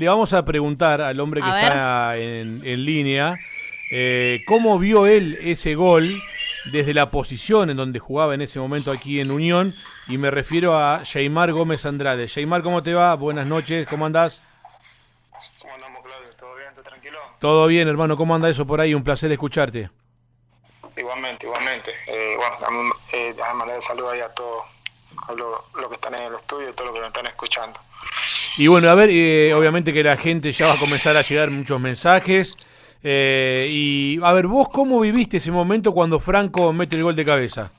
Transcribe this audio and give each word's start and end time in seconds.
le 0.00 0.08
vamos 0.08 0.32
a 0.32 0.46
preguntar 0.46 1.02
al 1.02 1.20
hombre 1.20 1.42
que 1.42 1.46
está 1.46 2.16
en, 2.16 2.62
línea 2.86 3.38
eh, 3.90 4.40
cómo 4.46 4.78
vio 4.78 5.06
él 5.06 5.36
ese 5.42 5.74
gol 5.74 6.22
desde 6.72 6.94
la 6.94 7.10
posición 7.10 7.68
en 7.68 7.76
donde 7.76 7.98
jugaba 7.98 8.32
en 8.32 8.40
ese 8.40 8.58
momento 8.58 8.92
aquí 8.92 9.20
en 9.20 9.30
Unión 9.30 9.76
y 10.08 10.16
me 10.16 10.30
refiero 10.30 10.74
a 10.74 11.02
Sheymar 11.04 11.52
Gómez 11.52 11.84
Andrade. 11.84 12.28
Sheymar, 12.28 12.62
¿cómo 12.62 12.82
te 12.82 12.94
va? 12.94 13.14
Buenas 13.14 13.46
noches, 13.46 13.86
¿cómo 13.86 14.06
andás? 14.06 14.42
¿Cómo 15.60 15.74
andamos, 15.74 16.02
Claudio? 16.02 16.30
¿Todo 16.30 16.54
bien? 16.54 16.70
¿Todo 16.72 16.82
tranquilo? 16.82 17.18
Todo 17.38 17.66
bien, 17.66 17.86
hermano, 17.86 18.16
¿cómo 18.16 18.34
anda 18.34 18.48
eso 18.48 18.66
por 18.66 18.80
ahí? 18.80 18.94
Un 18.94 19.04
placer 19.04 19.30
escucharte. 19.30 19.90
Igualmente, 20.96 21.44
igualmente. 21.44 21.92
Eh, 22.06 22.36
bueno, 22.38 22.90
eh, 23.12 23.34
déjame 23.36 23.82
saludos 23.82 24.14
ahí 24.14 24.20
a 24.20 24.30
todos 24.30 24.64
los 25.36 25.88
que 25.88 25.94
están 25.94 26.14
en 26.14 26.22
el 26.22 26.34
estudio 26.36 26.70
y 26.70 26.72
todos 26.72 26.86
los 26.86 26.94
que 26.94 27.00
nos 27.00 27.08
están 27.08 27.26
escuchando. 27.26 27.78
Y 28.56 28.66
bueno, 28.66 28.90
a 28.90 28.94
ver, 28.94 29.10
eh, 29.10 29.54
obviamente 29.54 29.92
que 29.92 30.02
la 30.02 30.16
gente 30.16 30.52
ya 30.52 30.66
va 30.66 30.74
a 30.74 30.78
comenzar 30.78 31.16
a 31.16 31.22
llegar 31.22 31.50
muchos 31.50 31.80
mensajes. 31.80 32.56
Eh, 33.02 33.68
y 33.70 34.18
a 34.22 34.32
ver, 34.32 34.46
vos 34.46 34.68
cómo 34.68 35.00
viviste 35.00 35.38
ese 35.38 35.50
momento 35.50 35.92
cuando 35.92 36.20
Franco 36.20 36.72
mete 36.72 36.96
el 36.96 37.02
gol 37.02 37.16
de 37.16 37.24
cabeza? 37.24 37.72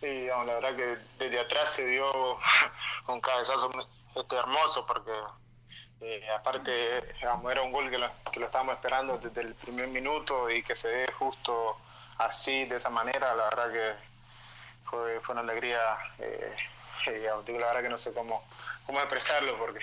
Sí, 0.00 0.26
la 0.26 0.44
verdad 0.44 0.76
que 0.76 1.24
desde 1.24 1.40
atrás 1.40 1.72
se 1.72 1.86
dio 1.86 2.04
un 3.08 3.20
cabezazo 3.20 3.70
este, 4.14 4.36
hermoso 4.36 4.86
porque 4.86 5.12
eh, 6.00 6.22
aparte 6.36 6.70
era 7.20 7.62
un 7.62 7.72
gol 7.72 7.90
que 7.90 7.98
lo, 7.98 8.08
que 8.30 8.40
lo 8.40 8.46
estábamos 8.46 8.74
esperando 8.74 9.18
desde 9.18 9.40
el 9.40 9.54
primer 9.54 9.88
minuto 9.88 10.50
y 10.50 10.62
que 10.62 10.76
se 10.76 10.88
dé 10.88 11.12
justo 11.12 11.76
así, 12.18 12.66
de 12.66 12.76
esa 12.76 12.90
manera, 12.90 13.34
la 13.34 13.44
verdad 13.44 13.72
que 13.72 14.08
fue, 14.84 15.20
una 15.28 15.40
alegría, 15.40 15.80
eh, 16.18 16.54
la 17.06 17.66
verdad 17.66 17.82
que 17.82 17.88
no 17.88 17.98
sé 17.98 18.12
cómo, 18.12 18.44
cómo 18.88 19.00
expresarlo 19.00 19.54
porque 19.58 19.80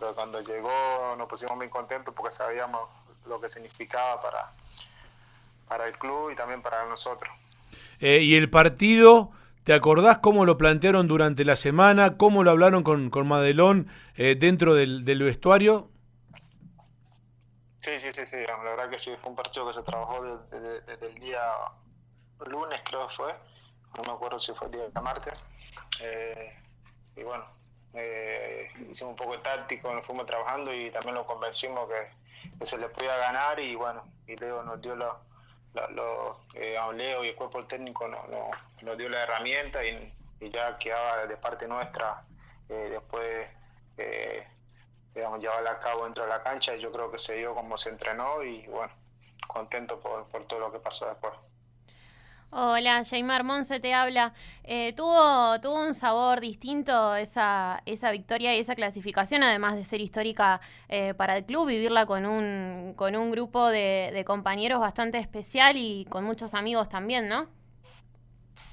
cuando 0.14 0.40
llegó 0.40 1.14
nos 1.18 1.28
pusimos 1.28 1.54
muy 1.54 1.68
contentos 1.68 2.14
porque 2.14 2.32
sabíamos 2.32 2.88
lo 3.26 3.38
que 3.38 3.50
significaba 3.50 4.22
para, 4.22 4.52
para 5.68 5.86
el 5.86 5.98
club 5.98 6.30
y 6.30 6.34
también 6.34 6.62
para 6.62 6.86
nosotros. 6.86 7.30
Eh, 8.00 8.20
¿Y 8.20 8.36
el 8.36 8.48
partido, 8.48 9.32
te 9.64 9.74
acordás 9.74 10.18
cómo 10.18 10.46
lo 10.46 10.56
plantearon 10.56 11.08
durante 11.08 11.44
la 11.44 11.56
semana? 11.56 12.16
¿Cómo 12.16 12.42
lo 12.42 12.52
hablaron 12.52 12.84
con, 12.84 13.10
con 13.10 13.28
Madelón 13.28 13.88
eh, 14.16 14.34
dentro 14.34 14.74
del, 14.74 15.04
del, 15.04 15.22
vestuario? 15.22 15.90
Sí, 17.80 17.98
sí, 17.98 18.12
sí, 18.12 18.24
sí, 18.24 18.38
la 18.48 18.56
verdad 18.56 18.88
que 18.88 18.98
sí, 18.98 19.14
fue 19.20 19.28
un 19.28 19.36
partido 19.36 19.66
que 19.66 19.74
se 19.74 19.82
trabajó 19.82 20.24
desde, 20.50 21.06
el 21.06 21.14
día 21.20 21.42
lunes, 22.46 22.80
creo 22.82 23.08
que 23.08 23.14
fue, 23.14 23.34
no 23.98 24.04
me 24.04 24.12
acuerdo 24.12 24.38
si 24.38 24.54
fue 24.54 24.68
el 24.68 24.72
día 24.72 24.88
de 24.88 25.00
martes. 25.02 25.34
Eh, 26.00 26.56
y 27.16 27.22
bueno, 27.22 27.44
hicimos 28.90 29.12
un 29.12 29.16
poco 29.16 29.32
de 29.32 29.38
táctico, 29.38 29.92
nos 29.92 30.04
fuimos 30.04 30.26
trabajando 30.26 30.72
y 30.72 30.90
también 30.90 31.14
lo 31.14 31.26
convencimos 31.26 31.88
que 31.88 32.66
se 32.66 32.78
le 32.78 32.88
podía 32.88 33.16
ganar 33.16 33.58
y 33.60 33.74
bueno, 33.74 34.04
y 34.26 34.36
Leo 34.36 34.62
nos 34.62 34.80
dio 34.80 34.96
la, 34.96 35.16
eh, 36.54 36.76
a 36.78 36.92
Leo 36.92 37.24
y 37.24 37.28
el 37.28 37.34
cuerpo 37.34 37.64
técnico 37.66 38.06
nos, 38.08 38.20
nos, 38.82 38.98
dio 38.98 39.08
la 39.08 39.22
herramienta 39.22 39.84
y, 39.84 40.12
ya 40.40 40.76
quedaba 40.76 41.26
de 41.26 41.38
parte 41.38 41.66
nuestra 41.66 42.22
eh, 42.68 42.88
después 42.90 43.48
eh, 43.96 44.46
digamos, 45.14 45.40
llevarla 45.40 45.72
a 45.72 45.80
cabo 45.80 46.04
dentro 46.04 46.24
de 46.24 46.28
la 46.28 46.42
cancha 46.42 46.76
y 46.76 46.80
yo 46.80 46.92
creo 46.92 47.10
que 47.10 47.18
se 47.18 47.36
dio 47.36 47.54
como 47.54 47.78
se 47.78 47.90
entrenó 47.90 48.42
y 48.42 48.66
bueno, 48.66 48.92
contento 49.46 50.00
por, 50.00 50.26
por 50.26 50.44
todo 50.46 50.60
lo 50.60 50.72
que 50.72 50.80
pasó 50.80 51.06
después. 51.06 51.32
Hola, 52.56 53.02
Jaimar 53.04 53.42
Monse 53.42 53.80
te 53.80 53.92
habla. 53.94 54.32
Eh, 54.62 54.92
tuvo, 54.96 55.60
tuvo 55.60 55.74
un 55.74 55.92
sabor 55.92 56.38
distinto 56.38 57.16
esa, 57.16 57.82
esa 57.84 58.12
victoria 58.12 58.54
y 58.54 58.60
esa 58.60 58.76
clasificación, 58.76 59.42
además 59.42 59.74
de 59.74 59.84
ser 59.84 60.00
histórica 60.00 60.60
eh, 60.88 61.14
para 61.14 61.36
el 61.36 61.44
club, 61.44 61.66
vivirla 61.66 62.06
con 62.06 62.24
un, 62.24 62.94
con 62.94 63.16
un 63.16 63.32
grupo 63.32 63.66
de, 63.66 64.22
compañeros 64.24 64.78
bastante 64.78 65.18
especial 65.18 65.76
y 65.76 66.04
con 66.08 66.22
muchos 66.22 66.54
amigos 66.54 66.88
también, 66.88 67.28
¿no? 67.28 67.48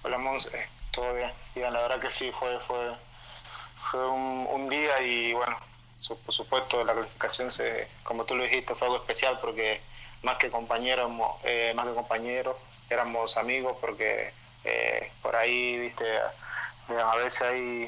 Hola, 0.04 0.20
Monse, 0.20 0.68
todo 0.92 1.16
bien. 1.16 1.32
la 1.56 1.82
verdad 1.82 2.00
que 2.00 2.12
sí, 2.12 2.32
fue, 2.32 2.60
fue, 2.60 2.94
fue 3.90 4.08
un, 4.12 4.70
día 4.70 5.02
y 5.02 5.34
bueno, 5.34 5.58
por 6.24 6.36
supuesto 6.36 6.84
la 6.84 6.94
clasificación, 6.94 7.50
se, 7.50 7.88
como 8.04 8.26
tú 8.26 8.36
lo 8.36 8.44
dijiste, 8.44 8.76
fue 8.76 8.90
algo 8.90 9.00
especial 9.00 9.40
porque 9.42 9.82
más 10.22 10.38
que 10.38 10.52
compañeros, 10.52 11.12
eh, 11.44 11.74
más 11.76 11.88
que 11.88 11.94
compañeros 11.96 12.56
éramos 12.92 13.38
amigos 13.38 13.78
porque 13.80 14.34
eh, 14.64 15.12
por 15.22 15.36
ahí, 15.36 15.78
viste, 15.78 16.06
a 16.20 17.16
veces 17.16 17.42
hay, 17.42 17.88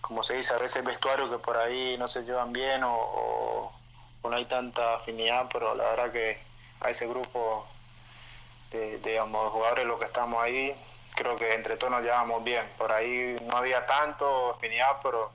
como 0.00 0.22
se 0.22 0.34
dice, 0.34 0.54
a 0.54 0.58
veces 0.58 0.84
vestuario 0.84 1.30
que 1.30 1.38
por 1.38 1.56
ahí 1.56 1.96
no 1.98 2.08
se 2.08 2.22
llevan 2.22 2.52
bien 2.52 2.82
o, 2.84 3.72
no 4.22 4.36
hay 4.36 4.44
tanta 4.44 4.96
afinidad, 4.96 5.46
pero 5.50 5.74
la 5.74 5.84
verdad 5.84 6.12
que 6.12 6.38
a 6.80 6.90
ese 6.90 7.06
grupo 7.06 7.66
de, 8.70 8.98
digamos, 8.98 9.50
jugadores 9.52 9.86
los 9.86 9.98
que 9.98 10.04
estamos 10.04 10.42
ahí, 10.42 10.74
creo 11.14 11.34
que 11.36 11.54
entre 11.54 11.76
todos 11.78 11.92
nos 11.92 12.02
llevamos 12.02 12.44
bien. 12.44 12.70
Por 12.76 12.92
ahí 12.92 13.36
no 13.46 13.56
había 13.56 13.86
tanto 13.86 14.50
afinidad, 14.50 14.98
pero 15.02 15.32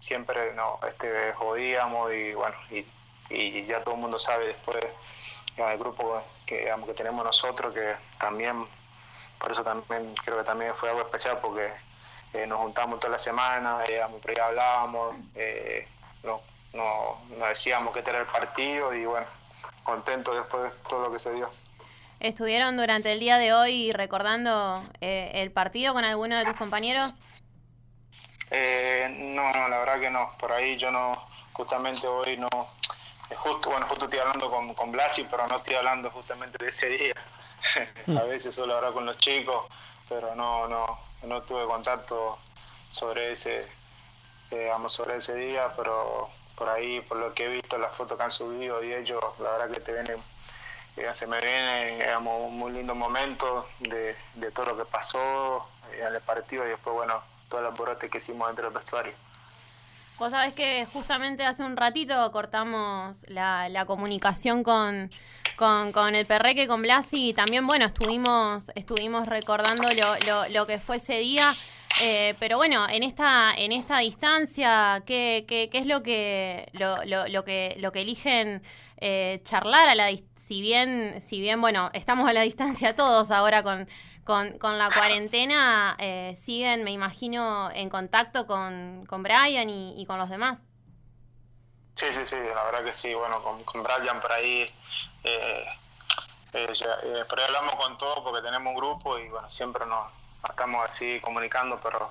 siempre 0.00 0.52
no, 0.54 0.80
este, 0.88 1.32
jodíamos 1.34 2.12
y 2.12 2.34
bueno, 2.34 2.56
y, 2.70 2.84
y 3.30 3.64
ya 3.64 3.84
todo 3.84 3.94
el 3.94 4.00
mundo 4.00 4.18
sabe 4.18 4.48
después 4.48 4.84
el 5.56 5.78
grupo 5.78 6.22
que, 6.46 6.70
que 6.86 6.94
tenemos 6.94 7.24
nosotros, 7.24 7.72
que 7.74 7.94
también, 8.18 8.66
por 9.38 9.52
eso 9.52 9.62
también 9.62 10.14
creo 10.24 10.38
que 10.38 10.44
también 10.44 10.74
fue 10.74 10.90
algo 10.90 11.02
especial 11.02 11.38
porque 11.40 11.70
eh, 12.32 12.46
nos 12.46 12.58
juntamos 12.58 12.98
toda 12.98 13.12
la 13.12 13.18
semana, 13.18 13.80
hablábamos, 14.42 15.16
eh, 15.34 15.86
nos, 16.22 16.40
decíamos 17.48 17.92
que 17.92 17.98
este 17.98 18.10
era 18.10 18.20
el 18.20 18.26
partido 18.26 18.94
y 18.94 19.04
bueno, 19.04 19.26
contento 19.82 20.34
después 20.34 20.62
de 20.62 20.70
todo 20.88 21.04
lo 21.04 21.12
que 21.12 21.18
se 21.18 21.32
dio. 21.34 21.50
¿Estuvieron 22.20 22.76
durante 22.76 23.12
el 23.12 23.20
día 23.20 23.36
de 23.36 23.52
hoy 23.52 23.90
recordando 23.92 24.82
eh, 25.00 25.32
el 25.34 25.50
partido 25.50 25.92
con 25.92 26.04
alguno 26.04 26.36
de 26.38 26.44
tus 26.44 26.56
compañeros? 26.56 27.14
no, 28.50 29.52
no, 29.52 29.68
la 29.68 29.78
verdad 29.78 30.00
que 30.00 30.10
no. 30.10 30.30
Por 30.38 30.52
ahí 30.52 30.76
yo 30.78 30.90
no, 30.90 31.12
justamente 31.52 32.06
hoy 32.06 32.36
no, 32.36 32.48
justo, 33.36 33.70
bueno, 33.70 33.86
justo 33.88 34.04
estoy 34.04 34.20
hablando 34.20 34.50
con, 34.50 34.74
con 34.74 34.92
Blasi, 34.92 35.24
pero 35.30 35.46
no 35.46 35.56
estoy 35.56 35.74
hablando 35.74 36.10
justamente 36.10 36.62
de 36.62 36.70
ese 36.70 36.88
día. 36.88 37.14
a 38.20 38.24
veces 38.24 38.54
suelo 38.54 38.76
hablar 38.76 38.92
con 38.92 39.06
los 39.06 39.18
chicos, 39.18 39.66
pero 40.08 40.34
no, 40.34 40.68
no, 40.68 40.98
no 41.22 41.42
tuve 41.42 41.64
contacto 41.66 42.38
sobre 42.88 43.32
ese, 43.32 43.66
digamos, 44.50 44.92
sobre 44.92 45.16
ese 45.16 45.34
día, 45.34 45.72
pero 45.76 46.30
por 46.56 46.68
ahí, 46.68 47.00
por 47.00 47.18
lo 47.18 47.32
que 47.34 47.46
he 47.46 47.48
visto, 47.48 47.78
las 47.78 47.92
fotos 47.94 48.18
que 48.18 48.24
han 48.24 48.30
subido 48.30 48.82
y 48.82 48.92
ellos, 48.92 49.22
la 49.38 49.52
verdad 49.52 49.70
que 49.70 49.80
te 49.80 49.92
vienen, 49.92 50.22
eh, 50.96 51.14
se 51.14 51.26
me 51.26 51.40
viene, 51.40 51.96
digamos, 51.96 52.48
un 52.48 52.58
muy 52.58 52.72
lindo 52.72 52.94
momento 52.94 53.68
de, 53.80 54.16
de 54.34 54.50
todo 54.50 54.66
lo 54.66 54.76
que 54.76 54.84
pasó 54.84 55.66
eh, 55.92 56.04
en 56.06 56.14
el 56.14 56.20
partido 56.20 56.66
y 56.66 56.70
después, 56.70 56.94
bueno, 56.94 57.22
todo 57.48 57.60
el 57.60 57.66
alborote 57.66 58.10
que 58.10 58.18
hicimos 58.18 58.48
dentro 58.48 58.64
del 58.64 58.74
vestuario. 58.74 59.14
Vos 60.22 60.30
sabés 60.30 60.54
que 60.54 60.86
justamente 60.92 61.44
hace 61.44 61.64
un 61.64 61.76
ratito 61.76 62.30
cortamos 62.30 63.24
la, 63.26 63.84
comunicación 63.88 64.62
con, 64.62 65.10
con, 65.56 66.14
el 66.14 66.26
Perreque, 66.26 66.68
con 66.68 66.80
Blasi, 66.80 67.30
y 67.30 67.34
también, 67.34 67.66
bueno, 67.66 67.86
estuvimos, 67.86 68.70
estuvimos 68.76 69.26
recordando 69.26 69.88
lo, 70.24 70.48
lo, 70.48 70.66
que 70.68 70.78
fue 70.78 70.98
ese 70.98 71.18
día. 71.18 71.44
Eh, 72.02 72.36
pero 72.38 72.56
bueno, 72.56 72.86
en 72.88 73.02
esta, 73.02 73.52
en 73.56 73.72
esta 73.72 73.98
distancia, 73.98 75.02
¿qué, 75.06 75.44
qué, 75.48 75.68
qué 75.68 75.78
es 75.78 75.86
lo 75.86 76.04
que, 76.04 76.68
lo, 76.72 76.98
lo, 77.04 77.44
que, 77.44 77.74
lo 77.80 77.90
que 77.90 78.02
eligen 78.02 78.62
eh, 78.98 79.40
charlar 79.42 79.88
a 79.88 79.96
la 79.96 80.08
si 80.36 80.60
bien, 80.60 81.20
si 81.20 81.40
bien, 81.40 81.60
bueno, 81.60 81.90
estamos 81.94 82.28
a 82.28 82.32
la 82.32 82.42
distancia 82.42 82.94
todos 82.94 83.32
ahora 83.32 83.64
con, 83.64 83.88
con, 84.24 84.58
con 84.58 84.78
la 84.78 84.90
cuarentena 84.90 85.96
eh, 85.98 86.34
siguen, 86.36 86.84
me 86.84 86.92
imagino, 86.92 87.70
en 87.72 87.90
contacto 87.90 88.46
con, 88.46 89.04
con 89.06 89.22
Brian 89.22 89.68
y, 89.68 90.04
con 90.06 90.18
los 90.18 90.28
demás. 90.28 90.64
Sí, 91.94 92.06
sí, 92.12 92.24
sí, 92.24 92.36
la 92.36 92.64
verdad 92.64 92.84
que 92.84 92.94
sí. 92.94 93.12
Bueno, 93.14 93.42
con, 93.42 93.62
con 93.64 93.82
Brian 93.82 94.20
por 94.20 94.32
ahí, 94.32 94.66
eh, 95.24 95.66
eh, 96.52 96.66
eh 96.72 97.24
por 97.28 97.38
ahí 97.38 97.46
hablamos 97.46 97.74
con 97.76 97.98
todos 97.98 98.20
porque 98.20 98.42
tenemos 98.42 98.70
un 98.70 98.76
grupo 98.76 99.18
y 99.18 99.28
bueno, 99.28 99.50
siempre 99.50 99.84
nos 99.86 100.06
estamos 100.48 100.84
así 100.86 101.20
comunicando, 101.20 101.80
pero 101.82 102.10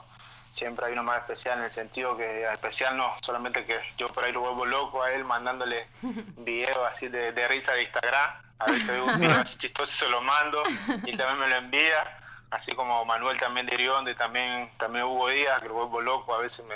siempre 0.52 0.86
hay 0.86 0.94
uno 0.94 1.04
más 1.04 1.18
especial 1.20 1.58
en 1.58 1.66
el 1.66 1.72
sentido 1.72 2.16
que 2.16 2.52
especial 2.52 2.96
no, 2.96 3.16
solamente 3.22 3.66
que 3.66 3.80
yo 3.98 4.10
por 4.10 4.24
ahí 4.24 4.32
lo 4.32 4.42
vuelvo 4.42 4.66
loco 4.66 5.02
a 5.02 5.12
él 5.12 5.24
mandándole 5.24 5.88
videos 6.38 6.88
así 6.90 7.08
de, 7.08 7.32
de 7.32 7.48
risa 7.48 7.74
de 7.74 7.84
Instagram 7.84 8.32
a 8.62 8.72
veces 8.72 8.88
veo 8.88 9.06
un 9.06 9.20
video 9.20 9.44
chistoso 9.44 9.94
se 9.94 10.10
lo 10.10 10.22
mando 10.22 10.64
y 11.06 11.18
también 11.18 11.40
me 11.40 11.48
lo 11.48 11.56
envía. 11.56 12.18
Así 12.52 12.74
como 12.74 13.06
Manuel 13.06 13.40
también 13.40 13.66
de 13.66 13.76
Irionde, 13.76 14.14
también, 14.14 14.70
también 14.78 15.06
Hugo 15.06 15.30
Díaz, 15.30 15.62
que 15.62 15.70
lo 15.70 15.74
vuelvo 15.76 16.02
loco, 16.02 16.36
a 16.36 16.40
veces 16.40 16.66
me, 16.66 16.76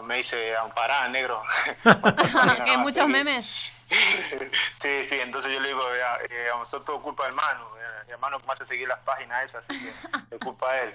me 0.00 0.16
dice, 0.16 0.56
ampará, 0.56 1.06
negro. 1.08 1.42
que 2.64 2.76
muchos 2.78 3.06
memes. 3.08 3.46
sí, 4.72 5.04
sí, 5.04 5.20
entonces 5.20 5.52
yo 5.52 5.60
le 5.60 5.68
digo, 5.68 5.82
eh, 6.30 6.48
son 6.64 6.82
todo 6.86 7.02
culpa 7.02 7.24
del 7.24 7.34
hermano, 7.34 7.68
el 8.06 8.10
hermano 8.10 8.38
más 8.46 8.60
hace 8.60 8.74
seguir 8.74 8.88
las 8.88 8.98
páginas 9.00 9.44
esas, 9.44 9.68
así 9.68 9.78
que 9.78 9.88
es 10.34 10.40
culpa 10.40 10.72
de 10.72 10.84
él. 10.84 10.94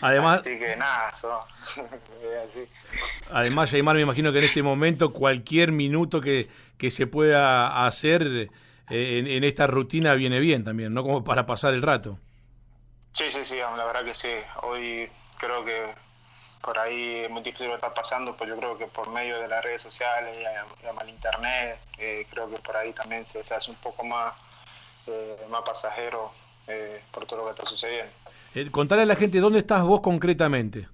Además, 0.00 0.40
así 0.40 0.58
que 0.58 0.76
nada, 0.76 1.10
eso, 1.10 1.46
así. 2.48 2.68
Además, 3.30 3.70
Jaimar, 3.70 3.96
me 3.96 4.02
imagino 4.02 4.32
que 4.32 4.38
en 4.38 4.44
este 4.44 4.62
momento 4.62 5.12
cualquier 5.12 5.72
minuto 5.72 6.20
que, 6.20 6.48
que 6.78 6.90
se 6.90 7.06
pueda 7.06 7.86
hacer 7.86 8.22
eh, 8.22 8.48
en, 8.88 9.26
en, 9.26 9.44
esta 9.44 9.66
rutina 9.66 10.14
viene 10.14 10.40
bien 10.40 10.64
también, 10.64 10.92
¿no? 10.94 11.02
Como 11.02 11.24
para 11.24 11.46
pasar 11.46 11.74
el 11.74 11.82
rato. 11.82 12.18
Sí, 13.12 13.30
sí, 13.32 13.44
sí, 13.44 13.56
la 13.56 13.84
verdad 13.84 14.04
que 14.04 14.14
sí. 14.14 14.32
Hoy 14.62 15.10
creo 15.38 15.64
que 15.64 15.94
por 16.60 16.78
ahí 16.78 17.20
es 17.24 17.30
muy 17.30 17.42
difícil 17.42 17.66
lo 17.66 17.72
que 17.72 17.86
está 17.86 17.94
pasando, 17.94 18.36
pues 18.36 18.48
yo 18.48 18.56
creo 18.56 18.76
que 18.76 18.86
por 18.86 19.08
medio 19.10 19.40
de 19.40 19.48
las 19.48 19.64
redes 19.64 19.82
sociales 19.82 20.36
y, 20.38 20.44
el 20.44 21.08
internet, 21.08 21.80
eh, 21.98 22.26
creo 22.30 22.50
que 22.50 22.58
por 22.58 22.76
ahí 22.76 22.92
también 22.92 23.26
se, 23.26 23.40
hace 23.40 23.70
un 23.70 23.76
poco 23.78 24.04
más, 24.04 24.34
eh, 25.06 25.46
más 25.48 25.62
pasajero 25.62 26.32
eh, 26.66 27.02
por 27.12 27.26
todo 27.26 27.40
lo 27.40 27.44
que 27.46 27.50
está 27.50 27.64
sucediendo. 27.64 28.12
Eh, 28.54 28.70
contale 28.70 29.02
a 29.02 29.06
la 29.06 29.16
gente, 29.16 29.40
¿dónde 29.40 29.60
estás 29.60 29.82
vos 29.82 30.00
concretamente? 30.00 30.88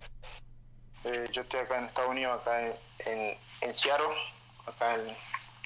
yo 1.32 1.42
estoy 1.42 1.60
acá 1.60 1.78
en 1.78 1.84
Estados 1.84 2.10
Unidos, 2.10 2.40
acá 2.40 2.66
en, 2.66 3.38
en, 3.60 3.74
Seattle, 3.74 4.08
acá 4.66 4.96
en, 4.96 5.02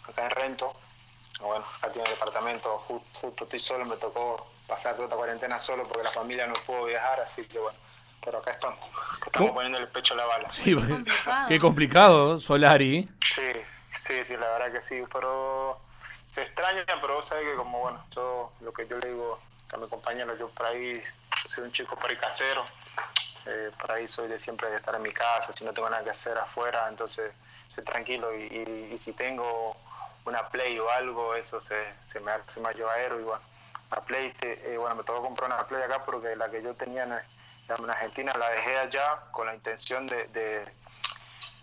acá 0.06 0.26
en 0.26 0.30
Rento. 0.32 0.74
Bueno, 1.40 1.64
acá 1.78 1.90
tiene 1.90 2.06
el 2.08 2.14
departamento, 2.14 2.76
justo, 2.80 3.20
justo 3.20 3.44
estoy 3.44 3.58
solo, 3.58 3.86
me 3.86 3.96
tocó 3.96 4.46
pasar 4.66 4.92
toda 4.96 5.06
esta 5.06 5.16
cuarentena 5.16 5.58
solo 5.58 5.84
porque 5.84 6.02
la 6.02 6.12
familia 6.12 6.46
no 6.46 6.52
pudo 6.66 6.84
viajar, 6.84 7.20
así 7.20 7.46
que 7.46 7.58
bueno 7.58 7.78
pero 8.24 8.38
acá 8.38 8.50
estamos. 8.52 8.78
Estamos 9.26 9.50
poniendo 9.52 9.78
el 9.78 9.88
pecho 9.88 10.14
a 10.14 10.18
la 10.18 10.26
bala. 10.26 10.52
Sí, 10.52 10.76
qué 11.48 11.58
complicado, 11.58 12.40
Solari. 12.40 13.08
Sí, 13.24 13.52
sí, 13.92 14.24
sí, 14.24 14.34
la 14.34 14.50
verdad 14.50 14.72
que 14.72 14.82
sí, 14.82 15.02
pero 15.12 15.80
se 16.30 16.42
extraña, 16.42 16.84
pero 17.00 17.14
vos 17.14 17.26
sabés 17.26 17.44
que 17.44 17.56
como, 17.56 17.80
bueno, 17.80 18.04
yo, 18.12 18.52
lo 18.60 18.72
que 18.72 18.86
yo 18.86 18.98
le 18.98 19.08
digo 19.08 19.40
a 19.72 19.76
mi 19.76 19.88
compañero, 19.88 20.36
yo 20.36 20.48
por 20.50 20.66
ahí 20.66 21.02
soy 21.48 21.64
un 21.64 21.72
chico 21.72 21.96
por 21.96 22.08
ahí 22.08 22.16
casero, 22.16 22.64
eh, 23.46 23.70
por 23.80 23.90
ahí 23.90 24.06
soy 24.06 24.28
de 24.28 24.38
siempre 24.38 24.70
de 24.70 24.76
estar 24.76 24.94
en 24.94 25.02
mi 25.02 25.12
casa, 25.12 25.52
si 25.52 25.64
no 25.64 25.72
tengo 25.72 25.90
nada 25.90 26.04
que 26.04 26.10
hacer 26.10 26.38
afuera, 26.38 26.86
entonces 26.88 27.32
soy 27.74 27.82
tranquilo 27.82 28.32
y, 28.32 28.90
y, 28.92 28.98
si 28.98 29.12
tengo 29.12 29.76
una 30.24 30.48
Play 30.48 30.78
o 30.78 30.88
algo, 30.90 31.34
eso 31.34 31.60
se, 31.62 31.92
se 32.04 32.20
me 32.20 32.30
hace 32.30 32.60
más 32.60 32.76
llevadero 32.76 33.18
y 33.18 33.24
bueno, 33.24 33.42
la 33.90 34.00
Play, 34.02 34.32
eh, 34.42 34.76
bueno, 34.78 34.94
me 34.94 35.02
tocó 35.02 35.22
comprar 35.22 35.50
una 35.50 35.66
Play 35.66 35.82
acá 35.82 36.04
porque 36.04 36.36
la 36.36 36.48
que 36.48 36.62
yo 36.62 36.74
tenía 36.74 37.02
en, 37.02 37.12
en 37.12 37.90
Argentina 37.90 38.32
la 38.38 38.50
dejé 38.50 38.78
allá 38.78 39.20
con 39.32 39.46
la 39.48 39.54
intención 39.56 40.06
de, 40.06 40.28
de, 40.28 40.64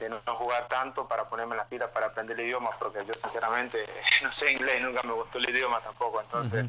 no 0.09 0.35
jugar 0.35 0.67
tanto 0.67 1.07
para 1.07 1.27
ponerme 1.27 1.55
las 1.55 1.67
pilas 1.67 1.89
para 1.89 2.07
aprender 2.07 2.39
el 2.39 2.45
idioma, 2.45 2.71
porque 2.79 3.05
yo 3.05 3.13
sinceramente 3.13 3.83
no 4.23 4.31
sé 4.31 4.51
inglés, 4.51 4.81
nunca 4.81 5.03
me 5.03 5.13
gustó 5.13 5.37
el 5.39 5.49
idioma 5.49 5.79
tampoco, 5.81 6.21
entonces 6.21 6.65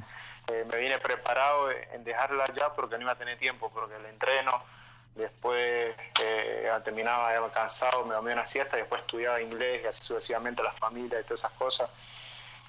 eh, 0.48 0.66
me 0.70 0.78
vine 0.78 0.98
preparado 0.98 1.70
en 1.70 2.04
dejarla 2.04 2.44
allá 2.44 2.72
porque 2.74 2.96
no 2.96 3.02
iba 3.02 3.12
a 3.12 3.18
tener 3.18 3.36
tiempo, 3.36 3.70
porque 3.72 3.96
el 3.96 4.06
entreno, 4.06 4.62
después 5.14 5.94
eh, 6.20 6.70
terminaba 6.84 7.32
ya 7.32 7.52
cansado, 7.52 8.04
me 8.04 8.14
dormía 8.14 8.34
una 8.34 8.46
siesta, 8.46 8.76
después 8.76 9.02
estudiaba 9.02 9.40
inglés 9.40 9.82
y 9.84 9.86
así 9.86 10.02
sucesivamente 10.02 10.62
la 10.62 10.72
familia 10.72 11.20
y 11.20 11.24
todas 11.24 11.40
esas 11.40 11.52
cosas 11.52 11.90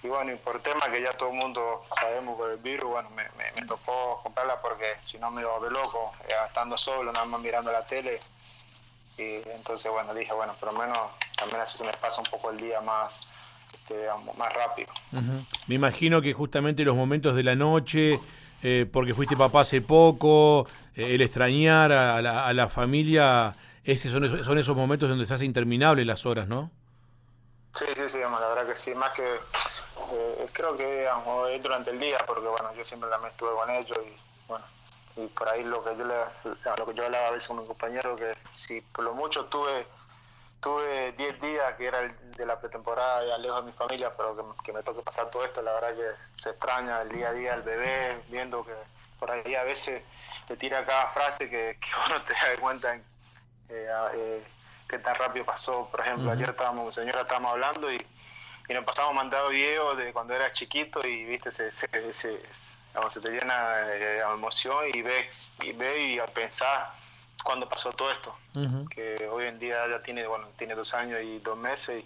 y 0.02 0.08
bueno, 0.08 0.32
y 0.32 0.36
por 0.38 0.62
tema 0.62 0.90
que 0.90 1.02
ya 1.02 1.12
todo 1.12 1.30
el 1.30 1.36
mundo 1.36 1.86
sabemos 2.00 2.38
por 2.38 2.50
el 2.50 2.58
virus, 2.58 2.90
bueno, 2.90 3.10
me, 3.10 3.26
me, 3.36 3.66
tocó 3.68 4.22
comprarla 4.24 4.62
porque 4.62 4.96
si 5.02 5.18
no 5.18 5.30
me 5.30 5.42
iba 5.42 5.52
a 5.56 5.70
loco, 5.70 6.14
eh, 6.24 6.34
estando 6.48 6.78
solo, 6.78 7.12
nada 7.12 7.26
más 7.26 7.42
mirando 7.42 7.72
la 7.72 7.86
tele. 7.86 8.22
Y 9.20 9.42
entonces, 9.52 9.92
bueno, 9.92 10.14
dije, 10.14 10.34
bueno, 10.34 10.54
por 10.60 10.74
lo 10.74 10.80
menos 10.80 10.98
también 11.38 11.60
así 11.62 11.78
se 11.78 11.84
me 11.84 11.92
pasa 11.94 12.22
un 12.22 12.28
poco 12.28 12.52
el 12.52 12.58
día 12.58 12.80
más, 12.80 13.28
este, 13.74 14.08
más 14.38 14.54
rápido. 14.54 14.88
Me 15.68 15.76
imagino 15.76 16.22
que 16.22 16.34
justamente 16.34 16.84
los 16.84 16.96
momentos 16.96 17.36
de 17.36 17.44
la 17.44 17.56
noche, 17.56 18.20
eh, 18.64 18.86
porque 18.92 19.14
fuiste 19.14 19.36
papá 19.36 19.62
hace 19.62 19.82
poco, 19.82 20.68
eh, 20.96 21.16
el 21.16 21.22
extrañar 21.22 21.92
a 21.92 22.22
la, 22.22 22.48
a 22.48 22.54
la 22.54 22.70
familia, 22.70 23.56
ese 23.84 24.10
son, 24.10 24.24
esos, 24.24 24.46
son 24.46 24.58
esos 24.58 24.76
momentos 24.76 25.10
donde 25.10 25.26
se 25.26 25.34
hace 25.34 25.46
interminable 25.46 26.06
las 26.06 26.26
horas, 26.26 26.48
¿no? 26.48 26.72
Sí, 27.76 27.86
sí, 27.96 28.02
sí, 28.08 28.20
la 28.20 28.30
verdad 28.30 28.66
que 28.66 28.78
sí, 28.78 28.96
más 28.96 29.12
que 29.12 29.24
eh, 29.24 30.50
creo 30.54 30.76
que 30.76 31.00
digamos, 31.00 31.50
durante 31.62 31.92
el 31.92 32.00
día, 32.00 32.18
porque 32.26 32.48
bueno, 32.48 32.74
yo 32.76 32.84
siempre 32.86 33.10
también 33.10 33.32
estuve 33.32 33.52
con 33.52 33.70
ellos 33.70 34.00
y 34.06 34.48
bueno, 34.48 34.66
y 35.16 35.28
por 35.28 35.50
ahí 35.50 35.64
lo 35.64 35.84
que 35.84 35.96
yo 35.98 36.06
le, 36.06 36.16
lo 36.78 36.86
que 36.86 36.94
yo 36.94 37.06
hablaba 37.06 37.28
a 37.28 37.32
veces 37.32 37.48
con 37.48 37.60
mi 37.60 37.68
compañero, 37.68 38.16
que 38.16 38.34
si 38.50 38.82
por 38.82 39.04
lo 39.04 39.14
mucho 39.14 39.46
tuve 39.46 39.86
tuve 40.62 41.14
10 41.14 41.40
días 41.40 41.74
que 41.76 41.88
era 41.88 42.00
el 42.02 42.32
de 42.34 42.46
la 42.46 42.60
pretemporada 42.60 43.26
ya 43.26 43.38
lejos 43.38 43.64
de 43.64 43.72
mi 43.72 43.78
familia, 43.78 44.12
pero 44.16 44.56
que, 44.62 44.74
me 44.74 44.84
toque 44.84 45.02
pasar 45.02 45.30
todo 45.30 45.46
esto, 45.46 45.62
la 45.62 45.74
verdad 45.74 45.96
que 45.96 46.42
se 46.42 46.50
extraña 46.50 47.02
el 47.02 47.10
día 47.10 47.30
a 47.30 47.34
día 47.34 47.54
el 47.54 47.62
bebé, 47.62 48.22
viendo 48.28 48.66
que 48.66 48.74
por 49.20 49.32
ahí 49.32 49.56
a 49.56 49.64
veces 49.64 50.04
te 50.48 50.58
tira 50.58 50.86
cada 50.86 51.08
frase 51.08 51.50
que, 51.50 51.78
que 51.80 51.90
uno 52.06 52.22
te 52.24 52.34
da 52.34 52.60
cuenta 52.60 52.94
en, 52.94 53.04
eh, 53.70 53.88
eh, 54.16 54.44
que 54.88 55.00
tan 55.00 55.16
rápido 55.16 55.46
pasó. 55.46 55.88
Por 55.90 56.02
ejemplo, 56.02 56.30
ayer 56.32 56.50
estábamos, 56.50 56.94
señora, 56.94 57.22
estábamos 57.22 57.52
hablando 57.54 57.92
y 57.92 58.06
y 58.70 58.74
nos 58.74 58.86
pasamos 58.86 59.16
mandando 59.16 59.50
videos 59.50 59.98
de 59.98 60.14
cuando 60.14 60.36
era 60.36 60.54
chiquito 60.54 61.06
y 61.06 61.26
viste 61.26 61.52
se, 61.52 61.72
se, 61.72 61.88
se, 62.14 62.40
se 62.54 62.78
te 63.22 63.30
llena 63.32 63.78
de 63.78 64.20
emoción 64.20 64.86
y 64.94 65.02
ves 65.02 65.52
y 65.64 65.72
ve 65.74 66.14
y 66.14 66.20
al 66.20 66.30
pensar 66.30 66.94
cuando 67.44 67.68
pasó 67.68 67.92
todo 67.92 68.12
esto. 68.12 68.36
Que 68.90 69.28
hoy 69.32 69.46
en 69.46 69.60
día 69.60 69.88
ya 69.90 70.02
tiene 70.02 70.28
bueno 70.28 70.48
tiene 70.58 70.76
dos 70.76 70.94
años 70.94 71.20
y 71.24 71.40
dos 71.40 71.58
meses 71.58 72.04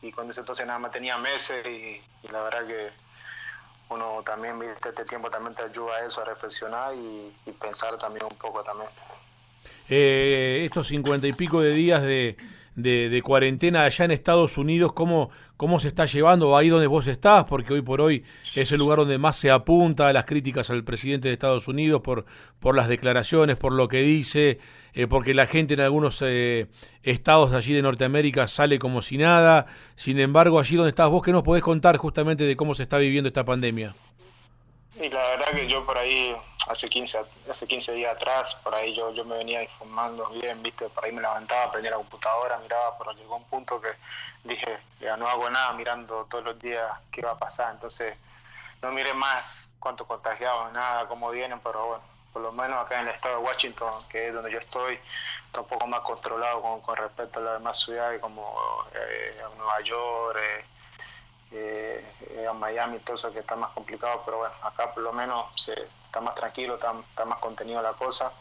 y, 0.00 0.12
cuando 0.12 0.32
ese 0.32 0.40
entonces 0.40 0.66
nada 0.66 0.78
más 0.78 0.90
tenía 0.90 1.16
meses 1.18 1.64
y, 1.66 2.00
la 2.30 2.42
verdad 2.42 2.66
que 2.66 2.90
uno 3.88 4.22
también 4.24 4.58
viste 4.58 4.88
este 4.88 5.04
tiempo 5.04 5.30
también 5.30 5.54
te 5.54 5.62
ayuda 5.62 5.96
a 5.96 6.06
eso 6.06 6.22
a 6.22 6.24
reflexionar 6.24 6.94
y, 6.94 7.32
pensar 7.60 7.96
también 7.98 8.24
un 8.24 8.36
poco 8.36 8.62
también. 8.62 8.88
Eh, 9.88 10.62
estos 10.64 10.88
cincuenta 10.88 11.26
y 11.26 11.32
pico 11.32 11.60
de 11.60 11.72
días 11.72 12.02
de 12.02 12.36
de, 12.74 13.08
de, 13.08 13.22
cuarentena 13.22 13.84
allá 13.84 14.04
en 14.04 14.10
Estados 14.10 14.56
Unidos, 14.58 14.92
¿cómo, 14.92 15.30
cómo 15.56 15.78
se 15.78 15.88
está 15.88 16.06
llevando 16.06 16.56
ahí 16.56 16.68
donde 16.68 16.86
vos 16.86 17.06
estás, 17.06 17.44
porque 17.44 17.72
hoy 17.72 17.82
por 17.82 18.00
hoy 18.00 18.24
es 18.54 18.72
el 18.72 18.78
lugar 18.78 18.98
donde 18.98 19.18
más 19.18 19.36
se 19.36 19.50
apunta 19.50 20.08
a 20.08 20.12
las 20.12 20.24
críticas 20.24 20.70
al 20.70 20.82
presidente 20.82 21.28
de 21.28 21.34
Estados 21.34 21.68
Unidos 21.68 22.00
por, 22.00 22.24
por 22.58 22.74
las 22.74 22.88
declaraciones, 22.88 23.56
por 23.56 23.72
lo 23.72 23.88
que 23.88 24.02
dice, 24.02 24.58
eh, 24.94 25.06
porque 25.06 25.34
la 25.34 25.46
gente 25.46 25.74
en 25.74 25.80
algunos 25.80 26.22
eh, 26.22 26.66
estados 27.02 27.50
de 27.50 27.58
allí 27.58 27.74
de 27.74 27.82
Norteamérica 27.82 28.48
sale 28.48 28.78
como 28.78 29.02
si 29.02 29.18
nada. 29.18 29.66
Sin 29.94 30.18
embargo, 30.18 30.58
allí 30.58 30.76
donde 30.76 30.90
estás 30.90 31.10
vos, 31.10 31.22
¿qué 31.22 31.32
nos 31.32 31.42
podés 31.42 31.62
contar 31.62 31.96
justamente 31.96 32.44
de 32.44 32.56
cómo 32.56 32.74
se 32.74 32.84
está 32.84 32.98
viviendo 32.98 33.28
esta 33.28 33.44
pandemia? 33.44 33.94
Y 35.02 35.08
la 35.08 35.30
verdad 35.30 35.50
que 35.50 35.66
yo 35.66 35.84
por 35.84 35.98
ahí, 35.98 36.36
hace 36.68 36.88
15, 36.88 37.26
hace 37.50 37.66
15 37.66 37.92
días 37.94 38.14
atrás, 38.14 38.54
por 38.62 38.72
ahí 38.72 38.94
yo, 38.94 39.12
yo 39.12 39.24
me 39.24 39.36
venía 39.36 39.60
informando 39.60 40.28
bien, 40.28 40.62
viste, 40.62 40.88
por 40.90 41.04
ahí 41.04 41.10
me 41.10 41.20
levantaba, 41.20 41.72
prendía 41.72 41.90
la 41.90 41.96
computadora, 41.96 42.56
miraba, 42.58 42.96
pero 42.96 43.10
llegó 43.14 43.34
un 43.34 43.44
punto 43.46 43.80
que 43.80 43.88
dije, 44.44 44.78
ya 45.00 45.16
no 45.16 45.26
hago 45.26 45.50
nada 45.50 45.72
mirando 45.72 46.24
todos 46.26 46.44
los 46.44 46.60
días 46.60 46.88
qué 47.10 47.20
va 47.20 47.32
a 47.32 47.38
pasar, 47.38 47.74
entonces 47.74 48.16
no 48.80 48.92
miré 48.92 49.12
más 49.12 49.74
cuántos 49.80 50.06
contagiados, 50.06 50.72
nada, 50.72 51.08
cómo 51.08 51.32
vienen, 51.32 51.58
pero 51.58 51.84
bueno, 51.84 52.04
por 52.32 52.42
lo 52.42 52.52
menos 52.52 52.80
acá 52.80 53.00
en 53.00 53.08
el 53.08 53.14
estado 53.14 53.38
de 53.38 53.42
Washington, 53.42 53.92
que 54.08 54.28
es 54.28 54.34
donde 54.34 54.52
yo 54.52 54.60
estoy, 54.60 55.00
está 55.46 55.62
un 55.62 55.66
poco 55.66 55.88
más 55.88 56.00
controlado 56.02 56.62
con, 56.62 56.80
con 56.80 56.96
respecto 56.96 57.40
a 57.40 57.42
las 57.42 57.54
demás 57.54 57.76
ciudades 57.80 58.20
como 58.20 58.86
eh, 58.94 59.36
Nueva 59.56 59.80
York, 59.80 60.38
eh, 60.40 60.64
eh, 61.54 62.46
a 62.48 62.52
Miami, 62.52 62.98
todo 63.00 63.16
eso 63.16 63.32
que 63.32 63.40
está 63.40 63.56
más 63.56 63.70
complicado, 63.72 64.22
pero 64.24 64.38
bueno, 64.38 64.54
acá 64.62 64.92
por 64.92 65.02
lo 65.02 65.12
menos 65.12 65.46
se, 65.56 65.72
está 66.06 66.20
más 66.20 66.34
tranquilo, 66.34 66.74
está, 66.74 66.94
está, 67.10 67.24
más 67.24 67.38
contenido 67.38 67.82
la 67.82 67.92
cosa. 67.92 68.32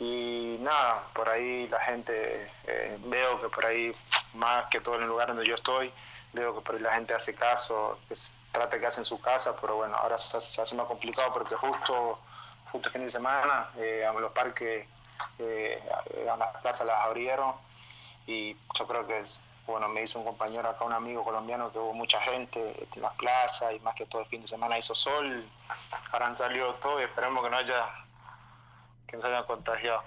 Y 0.00 0.56
nada, 0.60 1.02
por 1.12 1.28
ahí 1.28 1.66
la 1.68 1.80
gente, 1.80 2.50
eh, 2.64 2.98
veo 3.04 3.40
que 3.40 3.48
por 3.48 3.66
ahí, 3.66 3.94
más 4.34 4.66
que 4.66 4.80
todo 4.80 4.96
en 4.96 5.02
el 5.02 5.08
lugar 5.08 5.28
donde 5.28 5.46
yo 5.46 5.54
estoy, 5.54 5.92
veo 6.32 6.54
que 6.54 6.60
por 6.60 6.76
ahí 6.76 6.80
la 6.80 6.94
gente 6.94 7.14
hace 7.14 7.34
caso, 7.34 7.98
que 8.08 8.14
trata 8.52 8.76
de 8.76 8.80
quedarse 8.80 9.00
en 9.00 9.04
su 9.04 9.20
casa, 9.20 9.56
pero 9.60 9.76
bueno, 9.76 9.96
ahora 9.96 10.18
se, 10.18 10.36
hace 10.38 10.74
más 10.76 10.86
complicado 10.86 11.32
porque 11.32 11.56
justo, 11.56 12.18
justo 12.70 12.88
el 12.88 12.92
fin 12.92 13.02
de 13.02 13.10
semana 13.10 13.70
eh, 13.76 14.08
los 14.20 14.32
parques, 14.32 14.86
eh, 15.38 15.82
las 16.24 16.56
plazas 16.58 16.86
las 16.86 16.98
abrieron 17.04 17.54
y 18.26 18.56
yo 18.74 18.86
creo 18.86 19.06
que 19.06 19.18
es, 19.20 19.40
bueno, 19.72 19.88
me 19.88 20.02
hizo 20.02 20.18
un 20.18 20.24
compañero 20.24 20.68
acá, 20.68 20.84
un 20.84 20.92
amigo 20.92 21.22
colombiano, 21.22 21.70
que 21.70 21.78
hubo 21.78 21.92
mucha 21.92 22.20
gente 22.20 22.88
en 22.94 23.02
las 23.02 23.14
plazas 23.14 23.74
y 23.74 23.80
más 23.80 23.94
que 23.94 24.06
todo 24.06 24.22
el 24.22 24.28
fin 24.28 24.40
de 24.40 24.48
semana 24.48 24.78
hizo 24.78 24.94
sol, 24.94 25.44
ahora 26.10 26.26
han 26.26 26.34
salido 26.34 26.74
todo 26.74 27.00
y 27.00 27.04
esperemos 27.04 27.44
que 27.44 27.50
no 27.50 27.56
haya, 27.58 27.86
que 29.06 29.16
no 29.16 29.22
se 29.22 29.28
haya 29.28 29.44
contagiado. 29.44 30.02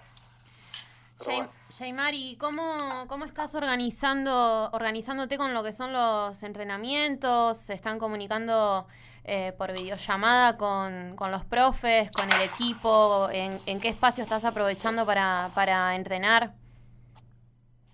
Jaimari, 1.78 2.38
¿cómo, 2.38 3.06
¿cómo 3.08 3.26
estás 3.26 3.54
organizando, 3.54 4.70
organizándote 4.72 5.38
con 5.38 5.54
lo 5.54 5.64
que 5.64 5.74
son 5.74 5.94
los 5.94 6.42
entrenamientos? 6.42 7.58
¿Se 7.58 7.74
están 7.74 8.00
comunicando 8.00 8.88
eh, 9.24 9.54
por 9.56 9.72
videollamada 9.72 10.58
con, 10.58 11.16
con, 11.16 11.32
los 11.32 11.46
profes, 11.46 12.10
con 12.12 12.32
el 12.32 12.42
equipo? 12.42 13.30
¿En, 13.32 13.62
¿En, 13.68 13.80
qué 13.80 13.90
espacio 13.90 14.24
estás 14.24 14.44
aprovechando 14.46 15.06
para, 15.06 15.52
para 15.54 15.96
entrenar? 15.96 16.56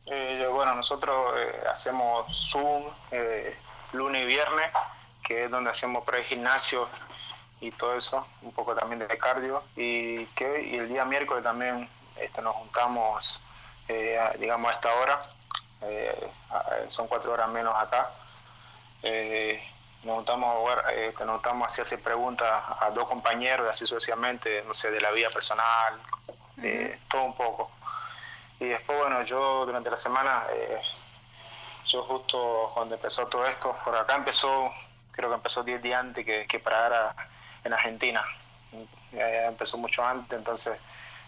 Eh, 0.10 0.48
bueno, 0.52 0.74
nosotros 0.76 1.34
eh, 1.38 1.64
hacemos 1.70 2.50
Zoom, 2.50 2.84
eh, 3.12 3.58
lunes 3.94 4.24
y 4.24 4.26
viernes, 4.26 4.72
que 5.24 5.46
es 5.46 5.52
donde 5.52 5.70
hacemos 5.70 6.06
pre-gimnasio 6.06 6.88
y 7.60 7.72
todo 7.72 7.96
eso, 7.96 8.26
un 8.42 8.52
poco 8.52 8.76
también 8.76 9.00
de 9.00 9.18
cardio. 9.18 9.64
Y, 9.76 10.26
que, 10.28 10.62
y 10.64 10.76
el 10.76 10.90
día 10.90 11.06
miércoles 11.06 11.44
también 11.44 11.90
este, 12.16 12.42
nos 12.42 12.56
juntamos, 12.56 13.42
eh, 13.88 14.20
digamos, 14.40 14.72
a 14.72 14.76
esta 14.76 14.94
hora, 14.96 15.22
eh, 15.82 16.32
son 16.88 17.08
cuatro 17.08 17.34
horas 17.34 17.50
menos 17.50 17.76
acá. 17.76 18.12
Eh, 19.04 19.64
nos 20.04 20.18
juntamos 20.18 20.72
a 20.86 20.94
este, 20.94 21.26
nos 21.26 21.36
juntamos 21.36 21.68
así 21.68 21.82
hacer 21.82 22.02
preguntas 22.02 22.64
a 22.80 22.90
dos 22.92 23.08
compañeros, 23.08 23.68
así 23.70 23.86
sucesivamente, 23.86 24.64
no 24.66 24.74
sé, 24.74 24.92
de 24.92 25.02
la 25.02 25.12
vida 25.12 25.30
personal, 25.30 26.00
todo 27.10 27.24
un 27.24 27.36
poco. 27.36 27.72
Y 28.60 28.66
después, 28.66 28.98
bueno, 28.98 29.24
yo 29.24 29.66
durante 29.66 29.90
la 29.90 29.98
semana, 29.98 30.46
yo 31.86 32.04
justo 32.04 32.72
cuando 32.74 32.96
empezó 32.96 33.28
todo 33.28 33.46
esto, 33.46 33.76
por 33.84 33.96
acá 33.96 34.16
empezó, 34.16 34.72
creo 35.12 35.30
que 35.30 35.36
empezó 35.36 35.64
10 35.64 35.82
días 35.82 36.00
antes 36.00 36.26
que, 36.26 36.46
que 36.48 36.60
parara 36.60 37.16
en 37.64 37.74
Argentina. 37.74 38.24
empezó 39.12 39.78
mucho 39.78 40.04
antes, 40.04 40.38
entonces 40.38 40.78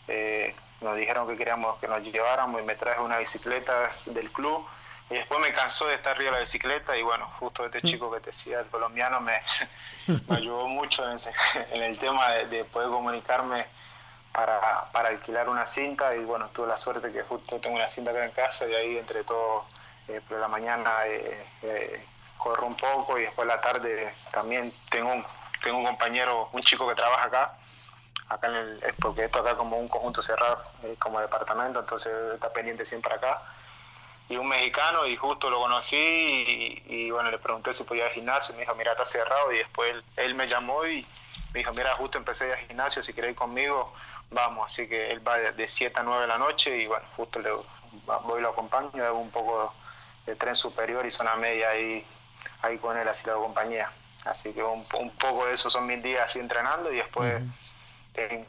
eh, 0.08 0.56
nos 0.82 0.98
dijeron 0.98 1.28
que 1.28 1.38
queríamos 1.38 1.78
que 1.80 1.88
nos 1.88 2.02
lleváramos 2.04 2.62
y 2.62 2.64
me 2.64 2.76
traje 2.76 3.02
una 3.02 3.18
bicicleta 3.18 3.92
del 4.06 4.32
club. 4.32 4.66
Y 5.10 5.16
después 5.16 5.40
me 5.40 5.52
cansó 5.54 5.88
de 5.88 5.96
estar 5.96 6.16
arriba 6.16 6.32
de 6.32 6.38
la 6.38 6.42
bicicleta 6.42 6.96
y 6.96 7.02
bueno, 7.02 7.28
justo 7.40 7.66
este 7.66 7.80
mm. 7.80 7.82
chico 7.82 8.12
que 8.12 8.20
te 8.20 8.28
decía, 8.28 8.60
el 8.60 8.68
colombiano, 8.68 9.20
me, 9.22 9.40
ayudó 10.30 10.68
mucho 10.68 11.04
en, 11.10 11.84
el 11.84 11.98
tema 11.98 12.30
de, 12.32 12.64
poder 12.66 12.90
comunicarme 12.90 13.66
para, 14.34 14.86
para, 14.92 15.10
alquilar 15.10 15.50
una 15.50 15.66
cinta 15.66 16.16
y 16.16 16.24
bueno, 16.24 16.50
tuve 16.54 16.68
la 16.68 16.78
suerte 16.78 17.12
que 17.12 17.24
justo 17.24 17.60
tengo 17.60 17.76
una 17.76 17.90
cinta 17.90 18.12
acá 18.12 18.26
en 18.26 18.32
casa 18.32 18.68
y 18.68 18.74
ahí 18.74 18.98
entre 18.98 19.24
todo, 19.24 19.66
eh, 20.08 20.22
por 20.28 20.40
la 20.40 20.48
mañana 20.48 21.06
eh, 21.06 21.46
eh, 21.64 22.06
corro 22.38 22.68
un 22.68 22.76
poco 22.76 23.18
y 23.18 23.24
después 23.24 23.48
la 23.48 23.60
tarde 23.62 24.14
también 24.32 24.72
tengo 24.90 25.14
un, 25.14 25.26
tengo 25.64 25.78
un 25.78 25.86
compañero, 25.86 26.50
un 26.54 26.62
chico 26.62 26.88
que 26.88 26.96
trabaja 26.96 27.26
acá, 27.26 27.58
acá 28.30 28.48
en 28.48 28.56
el, 28.56 28.96
porque 29.02 29.26
esto 29.26 29.40
acá 29.40 29.56
como 29.56 29.78
un 29.78 29.88
conjunto 29.88 30.22
cerrado, 30.22 30.64
como 31.00 31.20
departamento, 31.20 31.80
entonces 31.80 32.14
está 32.34 32.52
pendiente 32.52 32.86
siempre 32.86 33.14
acá. 33.14 33.42
Y 34.30 34.38
un 34.38 34.48
mexicano, 34.48 35.08
y 35.08 35.18
justo 35.18 35.50
lo 35.50 35.60
conocí, 35.60 36.84
y, 36.86 37.10
bueno, 37.10 37.32
le 37.32 37.40
pregunté 37.40 37.74
si 37.74 37.84
podía 37.84 38.04
ir 38.04 38.10
al 38.10 38.14
gimnasio, 38.14 38.54
y 38.54 38.58
me 38.58 38.62
dijo, 38.62 38.76
mira, 38.76 38.92
está 38.92 39.04
cerrado, 39.04 39.52
y 39.52 39.58
después 39.58 39.96
él, 40.18 40.36
me 40.36 40.48
llamó 40.48 40.86
y 40.86 41.04
me 41.52 41.60
dijo, 41.60 41.74
mira, 41.74 41.96
justo 41.96 42.20
empecé 42.20 42.44
a 42.44 42.48
ir 42.48 42.54
al 42.54 42.68
gimnasio, 42.68 43.02
si 43.02 43.12
queréis 43.12 43.32
ir 43.32 43.38
conmigo, 43.38 43.92
vamos, 44.32 44.66
así 44.66 44.88
que 44.88 45.12
él 45.12 45.26
va 45.28 45.38
de, 45.38 45.68
7 45.68 46.00
a 46.00 46.04
9 46.04 46.22
de 46.22 46.28
la 46.28 46.38
noche, 46.38 46.78
y 46.78 46.88
bueno, 46.88 47.06
justo 47.16 47.40
le 47.40 47.50
voy 47.52 48.40
y 48.40 48.42
lo 48.42 48.50
acompaño, 48.50 49.04
hago 49.04 49.20
un 49.20 49.32
poco 49.32 49.74
de 50.26 50.36
tren 50.36 50.56
superior 50.56 51.06
y 51.06 51.12
zona 51.12 51.36
media 51.36 51.70
ahí, 51.70 52.06
ahí 52.62 52.78
con 52.78 52.98
él, 52.98 53.08
así 53.08 53.28
la 53.28 53.34
compañía. 53.34 53.92
Así 54.26 54.54
que 54.54 54.62
un, 54.62 54.84
poco 55.18 55.46
de 55.46 55.54
eso 55.54 55.70
son 55.70 55.88
mis 55.88 56.04
días 56.04 56.26
así 56.26 56.40
entrenando 56.40 56.92
y 56.92 56.98
después 56.98 57.42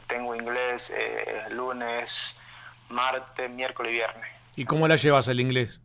tengo 0.09 0.35
inglés 0.35 0.93
eh, 0.95 1.45
lunes, 1.51 2.41
martes, 2.89 3.49
miércoles 3.51 3.93
y 3.93 3.97
viernes. 3.97 4.31
¿Y 4.57 4.65
cómo 4.65 4.89
la 4.89 4.97
llevas 4.97 5.29
el 5.29 5.41
inglés? 5.41 5.81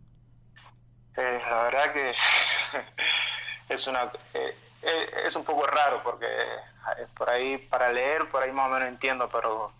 Eh, 1.15 1.41
la 1.49 1.63
verdad 1.63 1.93
que 1.93 2.13
es 3.73 3.87
una 3.87 4.11
eh, 4.33 4.55
es 5.25 5.35
un 5.35 5.45
poco 5.45 5.65
raro 5.65 6.01
porque 6.03 6.27
por 7.17 7.29
ahí 7.29 7.57
para 7.57 7.91
leer 7.91 8.29
por 8.29 8.43
ahí 8.43 8.51
más 8.51 8.67
o 8.67 8.69
menos 8.69 8.87
entiendo 8.87 9.29
pero 9.31 9.71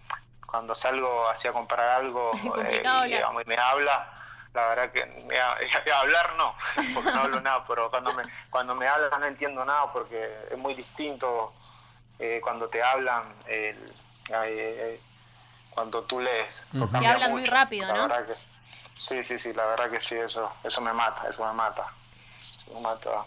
cuando 0.45 0.73
salgo 0.75 1.27
así 1.29 1.47
a 1.47 1.53
comprar 1.53 2.01
algo 2.01 2.31
y 3.41 3.45
me 3.45 3.57
habla 3.57 4.15
la 4.55 4.67
verdad 4.69 4.91
que 4.91 5.01
hablar 5.91 6.33
no, 6.37 6.55
porque 6.93 7.11
no 7.11 7.21
hablo 7.21 7.41
nada, 7.41 7.65
pero 7.67 7.89
cuando 7.89 8.13
me, 8.13 8.23
cuando 8.49 8.73
me 8.73 8.87
hablan 8.87 9.19
no 9.19 9.27
entiendo 9.27 9.65
nada 9.65 9.91
porque 9.91 10.47
es 10.49 10.57
muy 10.57 10.73
distinto 10.73 11.53
eh, 12.19 12.39
cuando 12.41 12.69
te 12.69 12.81
hablan, 12.81 13.35
el, 13.47 13.93
cuando 15.69 16.03
tú 16.03 16.21
lees. 16.21 16.65
Y 16.73 17.05
hablan 17.05 17.31
muy 17.31 17.45
rápido, 17.45 17.93
¿no? 17.93 18.07
sí, 18.93 19.21
sí, 19.21 19.37
sí, 19.37 19.51
la 19.51 19.65
verdad 19.65 19.89
que 19.89 19.99
sí, 19.99 20.15
eso, 20.15 20.51
eso 20.63 20.81
me 20.81 20.93
mata, 20.93 21.27
eso 21.27 21.45
me 21.45 21.53
mata. 21.53 21.87
me 22.73 22.79
mata. 22.79 23.25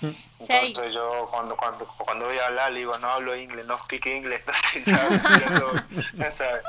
Entonces 0.00 0.94
yo 0.94 1.28
cuando, 1.30 1.56
cuando, 1.56 1.84
cuando 1.86 2.26
voy 2.26 2.38
a 2.38 2.46
hablar 2.46 2.72
le 2.72 2.80
digo, 2.80 2.96
no 2.98 3.08
hablo 3.08 3.36
inglés, 3.36 3.66
no 3.66 3.78
speak 3.78 4.06
inglés, 4.06 4.42
entonces 4.74 4.84
ya, 6.38 6.62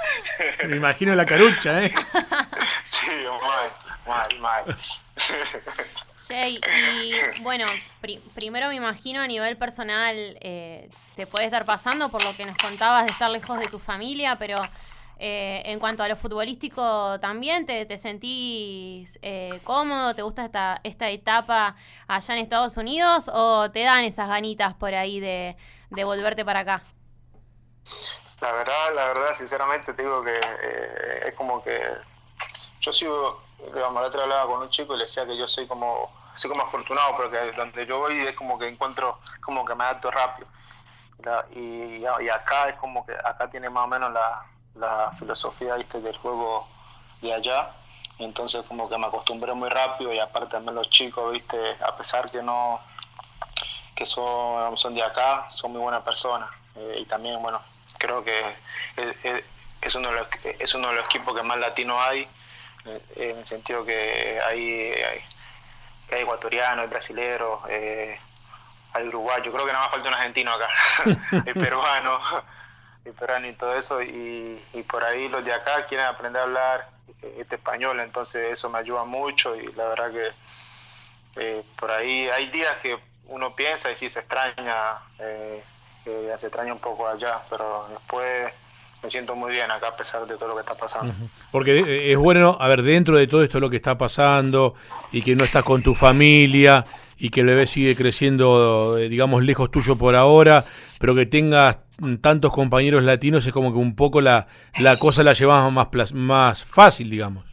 Me 0.68 0.78
imagino 0.78 1.16
la 1.16 1.26
carucha, 1.26 1.84
¿eh? 1.84 1.94
sí, 2.84 3.08
mal, 3.42 3.72
mal, 4.08 4.40
mal. 4.40 4.78
Jay, 6.28 6.60
y 6.60 7.42
bueno, 7.42 7.66
primero 8.34 8.70
me 8.70 8.76
imagino 8.76 9.22
a 9.22 9.28
nivel 9.28 9.58
personal 9.58 10.16
eh, 10.42 10.90
te 11.16 11.28
puede 11.28 11.46
estar 11.46 11.66
pasando 11.66 12.10
por 12.10 12.24
lo 12.24 12.36
que 12.36 12.46
nos 12.46 12.58
contabas 12.58 13.06
de 13.06 13.12
estar 13.12 13.30
lejos 13.30 13.60
de 13.60 13.68
tu 13.68 13.80
familia, 13.80 14.38
pero 14.38 14.62
eh, 15.22 15.64
en 15.66 15.80
cuanto 15.80 16.02
a 16.02 16.08
lo 16.08 16.16
futbolístico 16.16 17.20
también, 17.20 17.66
¿te, 17.66 17.86
te 17.86 17.98
sentís 17.98 19.20
eh, 19.22 19.60
cómodo? 19.66 20.16
¿Te 20.16 20.22
gusta 20.22 20.46
esta, 20.46 20.80
esta 20.86 21.10
etapa 21.10 21.76
allá 22.08 22.34
en 22.36 22.40
Estados 22.40 22.78
Unidos 22.78 23.30
o 23.34 23.70
te 23.70 23.84
dan 23.84 24.06
esas 24.06 24.30
ganitas 24.30 24.74
por 24.76 24.96
ahí 24.96 25.20
de, 25.20 25.58
volverte 25.90 26.46
para 26.46 26.62
acá? 26.62 26.84
La 28.40 28.54
verdad, 28.54 28.96
la 28.96 29.08
verdad, 29.08 29.34
sinceramente 29.34 29.94
te 29.94 30.04
digo 30.04 30.24
que 30.24 30.40
eh, 30.40 31.28
es 31.28 31.34
como 31.34 31.62
que 31.62 31.82
yo 32.80 32.94
sigo, 32.94 33.44
digamos, 33.74 34.02
la 34.02 34.08
otra 34.08 34.24
hablaba 34.24 34.48
con 34.48 34.62
un 34.62 34.70
chico 34.70 34.94
y 34.94 35.00
le 35.00 35.04
decía 35.04 35.26
que 35.26 35.36
yo 35.36 35.50
soy 35.50 35.68
como, 35.68 36.10
soy 36.34 36.50
como 36.50 36.64
afortunado 36.64 37.18
porque 37.18 37.52
donde 37.58 37.86
yo 37.86 38.00
voy 38.00 38.26
es 38.26 38.36
como 38.38 38.58
que 38.58 38.70
encuentro, 38.70 39.20
como 39.42 39.66
que 39.66 39.76
me 39.76 39.84
adapto 39.84 40.12
rápido. 40.12 40.48
Y, 41.52 41.98
y 41.98 42.30
acá 42.30 42.70
es 42.70 42.76
como 42.76 43.06
que 43.06 43.12
acá 43.12 43.50
tiene 43.50 43.70
más 43.70 43.84
o 43.84 43.88
menos 43.88 44.14
la, 44.14 44.46
la 44.76 45.12
filosofía 45.18 45.76
¿viste? 45.76 46.00
del 46.02 46.18
juego 46.18 46.68
de 47.22 47.34
allá. 47.34 47.72
entonces 48.20 48.66
como 48.68 48.90
que 48.90 48.98
me 48.98 49.08
acostumbré 49.08 49.54
muy 49.54 49.70
rápido 49.70 50.14
y 50.14 50.20
aparte 50.20 50.52
también 50.52 50.76
los 50.76 50.90
chicos, 50.90 51.32
viste, 51.32 51.58
a 51.82 51.96
pesar 51.96 52.30
que 52.32 52.42
no 52.42 52.80
que 54.00 54.06
son, 54.06 54.78
son 54.78 54.96
de 54.96 55.04
acá, 55.04 55.46
son 55.50 55.74
muy 55.74 55.82
buenas 55.82 56.02
personas. 56.04 56.50
Eh, 56.78 57.00
y 57.02 57.06
también, 57.06 57.42
bueno, 57.42 57.62
creo 57.98 58.24
que 58.24 58.56
es, 59.82 59.96
uno 59.96 60.10
de 60.10 60.16
los, 60.16 60.28
es 60.46 60.74
uno 60.74 60.88
de 60.88 60.96
los 60.96 61.06
equipos 61.06 61.36
que 61.36 61.44
más 61.44 61.58
latinos 61.58 61.98
hay, 62.02 62.26
eh, 62.86 63.02
en 63.18 63.40
el 63.40 63.46
sentido 63.46 63.84
que 63.84 64.40
hay, 64.42 64.94
hay, 64.94 65.22
hay 66.12 66.22
ecuatorianos, 66.22 66.84
hay 66.84 66.90
brasileros, 66.90 67.60
eh, 67.68 68.18
hay 68.94 69.08
uruguayos, 69.10 69.54
creo 69.54 69.66
que 69.66 69.74
nada 69.74 69.86
más 69.86 69.92
falta 69.96 70.08
un 70.08 70.16
argentino 70.16 70.54
acá, 70.54 70.70
hay 71.46 71.54
peruano 71.54 72.22
y 73.48 73.54
todo 73.54 73.78
eso, 73.78 74.02
y, 74.02 74.60
por 74.90 75.04
ahí 75.04 75.30
los 75.30 75.44
de 75.46 75.54
acá 75.54 75.86
quieren 75.88 76.08
aprender 76.08 76.42
a 76.42 76.46
hablar 76.46 76.90
este 77.38 77.56
español, 77.56 78.00
entonces 78.00 78.52
eso 78.52 78.70
me 78.70 78.80
ayuda 78.80 79.04
mucho 79.04 79.56
y 79.56 79.72
la 79.74 79.90
verdad 79.90 80.12
que 80.12 80.30
eh, 81.36 81.64
por 81.80 81.92
ahí 81.92 82.28
hay 82.30 82.50
días 82.50 82.78
que 82.82 82.98
uno 83.28 83.54
piensa 83.54 83.92
y 83.92 83.96
sí 83.96 84.10
se 84.10 84.20
extraña, 84.20 84.98
eh, 85.20 85.62
se 86.06 86.48
extraña 86.48 86.74
un 86.74 86.80
poco 86.80 87.08
allá, 87.08 87.40
pero 87.50 87.88
después 87.90 88.48
me 89.04 89.10
siento 89.10 89.36
muy 89.36 89.52
bien 89.52 89.70
acá 89.70 89.90
a 89.90 89.98
pesar 89.98 90.26
de 90.26 90.36
todo 90.36 90.50
lo 90.50 90.56
que 90.56 90.62
está 90.62 90.76
pasando. 90.76 91.14
Porque 91.52 91.80
eh, 91.80 92.12
es 92.12 92.18
bueno, 92.18 92.58
a 92.60 92.68
ver, 92.68 92.82
dentro 92.82 93.18
de 93.18 93.28
todo 93.28 93.44
esto 93.44 93.60
lo 93.60 93.70
que 93.70 93.76
está 93.76 93.98
pasando 93.98 94.76
y 95.12 95.22
que 95.22 95.36
no 95.36 95.44
estás 95.44 95.64
con 95.64 95.84
tu 95.84 95.94
familia 95.94 96.86
y 97.18 97.30
que 97.30 97.42
el 97.42 97.48
bebé 97.48 97.68
sigue 97.68 97.96
creciendo, 97.96 98.96
digamos, 98.96 99.44
lejos 99.44 99.70
tuyo 99.72 99.98
por 99.98 100.16
ahora, 100.16 100.66
pero 101.00 101.16
que 101.16 101.26
tengas 101.26 101.78
tantos 102.22 102.52
compañeros 102.52 103.04
latinos 103.04 103.46
es 103.46 103.54
como 103.54 103.72
que 103.72 103.80
un 103.80 103.96
poco 103.96 104.22
la, 104.22 104.48
la 104.78 104.98
cosa 104.98 105.24
la 105.24 105.34
llevamos 105.34 105.72
más, 105.74 106.14
más 106.14 106.64
fácil, 106.64 107.10
digamos. 107.10 107.46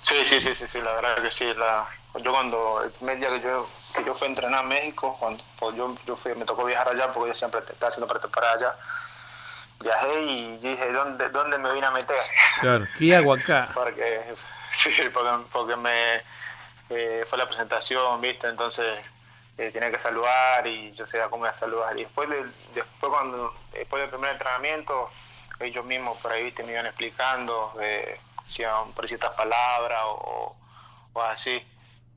Sí, 0.00 0.14
sí, 0.24 0.40
sí, 0.40 0.54
sí, 0.54 0.68
sí, 0.68 0.78
la 0.80 0.92
verdad 0.92 1.22
que 1.22 1.30
sí. 1.30 1.46
La, 1.56 1.86
yo 2.22 2.32
cuando, 2.32 2.82
el 2.84 2.90
primer 2.92 3.18
día 3.18 3.30
que 3.30 3.40
yo, 3.40 3.68
que 3.94 4.04
yo 4.04 4.14
fui 4.14 4.26
a 4.26 4.30
entrenar 4.30 4.60
a 4.60 4.62
México, 4.62 5.16
cuando 5.18 5.42
pues 5.58 5.76
yo, 5.76 5.94
yo 6.06 6.16
fui, 6.16 6.34
me 6.34 6.44
tocó 6.44 6.64
viajar 6.64 6.88
allá 6.88 7.12
porque 7.12 7.30
yo 7.30 7.34
siempre 7.34 7.60
estaba 7.60 7.88
haciendo 7.88 8.06
pretemporada 8.06 8.54
allá, 8.54 8.76
viajé 9.80 10.22
y 10.22 10.56
dije, 10.58 10.92
¿dónde, 10.92 11.28
¿dónde 11.30 11.58
me 11.58 11.72
vine 11.72 11.86
a 11.86 11.90
meter? 11.90 12.16
Claro, 12.60 12.86
¿qué 12.98 13.16
hago 13.16 13.32
acá? 13.32 13.68
porque, 13.74 14.34
sí, 14.72 14.90
porque, 15.12 15.44
porque 15.52 15.76
me, 15.76 16.22
eh, 16.90 17.24
fue 17.28 17.38
la 17.38 17.48
presentación, 17.48 18.20
¿viste? 18.20 18.48
Entonces 18.48 18.98
eh, 19.58 19.70
tenía 19.70 19.90
que 19.90 19.98
saludar 19.98 20.66
y 20.66 20.92
yo 20.92 21.06
sabía 21.06 21.28
cómo 21.28 21.44
iba 21.44 21.50
a 21.50 21.54
saludar. 21.54 21.96
Y 21.96 22.02
después, 22.04 22.28
después, 22.74 23.12
cuando, 23.12 23.54
después 23.72 24.02
del 24.02 24.10
primer 24.10 24.32
entrenamiento, 24.32 25.10
ellos 25.60 25.84
mismos 25.84 26.18
por 26.18 26.32
ahí 26.32 26.52
me 26.64 26.72
iban 26.72 26.86
explicando, 26.86 27.74
eh, 27.80 28.20
por 28.94 29.08
ciertas 29.08 29.30
palabras 29.32 30.00
o, 30.04 30.56
o, 31.12 31.22
así. 31.22 31.64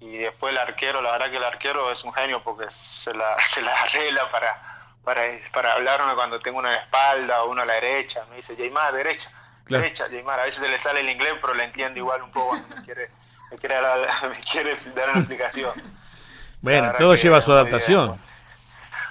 Y 0.01 0.17
después 0.17 0.51
el 0.51 0.57
arquero, 0.57 1.01
la 1.01 1.11
verdad 1.11 1.31
que 1.31 1.37
el 1.37 1.43
arquero 1.43 1.91
es 1.91 2.03
un 2.03 2.13
genio 2.13 2.43
porque 2.43 2.65
se 2.69 3.13
la, 3.13 3.37
se 3.41 3.61
la 3.61 3.73
arregla 3.83 4.29
para, 4.31 4.91
para, 5.03 5.21
para 5.53 5.73
hablarme 5.73 6.13
cuando 6.15 6.39
tengo 6.39 6.59
una 6.59 6.75
espalda 6.75 7.43
o 7.43 7.51
una 7.51 7.63
a 7.63 7.65
la 7.65 7.73
derecha. 7.75 8.25
Me 8.29 8.37
dice, 8.37 8.55
Jaymar, 8.57 8.93
derecha, 8.93 9.31
derecha, 9.65 10.07
Jaymar. 10.09 10.41
A 10.41 10.43
veces 10.43 10.61
se 10.61 10.67
le 10.67 10.77
sale 10.77 10.99
el 10.99 11.09
inglés, 11.09 11.35
pero 11.41 11.53
le 11.53 11.63
entiendo 11.63 11.99
igual 11.99 12.21
un 12.23 12.31
poco 12.31 12.49
cuando 12.49 12.75
me 12.75 12.83
quiere, 12.83 13.09
me 13.49 13.57
quiere, 13.57 13.75
me 14.29 14.39
quiere 14.41 14.75
dar 14.93 15.09
una 15.09 15.19
explicación. 15.19 15.98
Bueno, 16.61 16.93
todo 16.97 17.15
lleva 17.15 17.41
su 17.41 17.51
adaptación. 17.51 18.19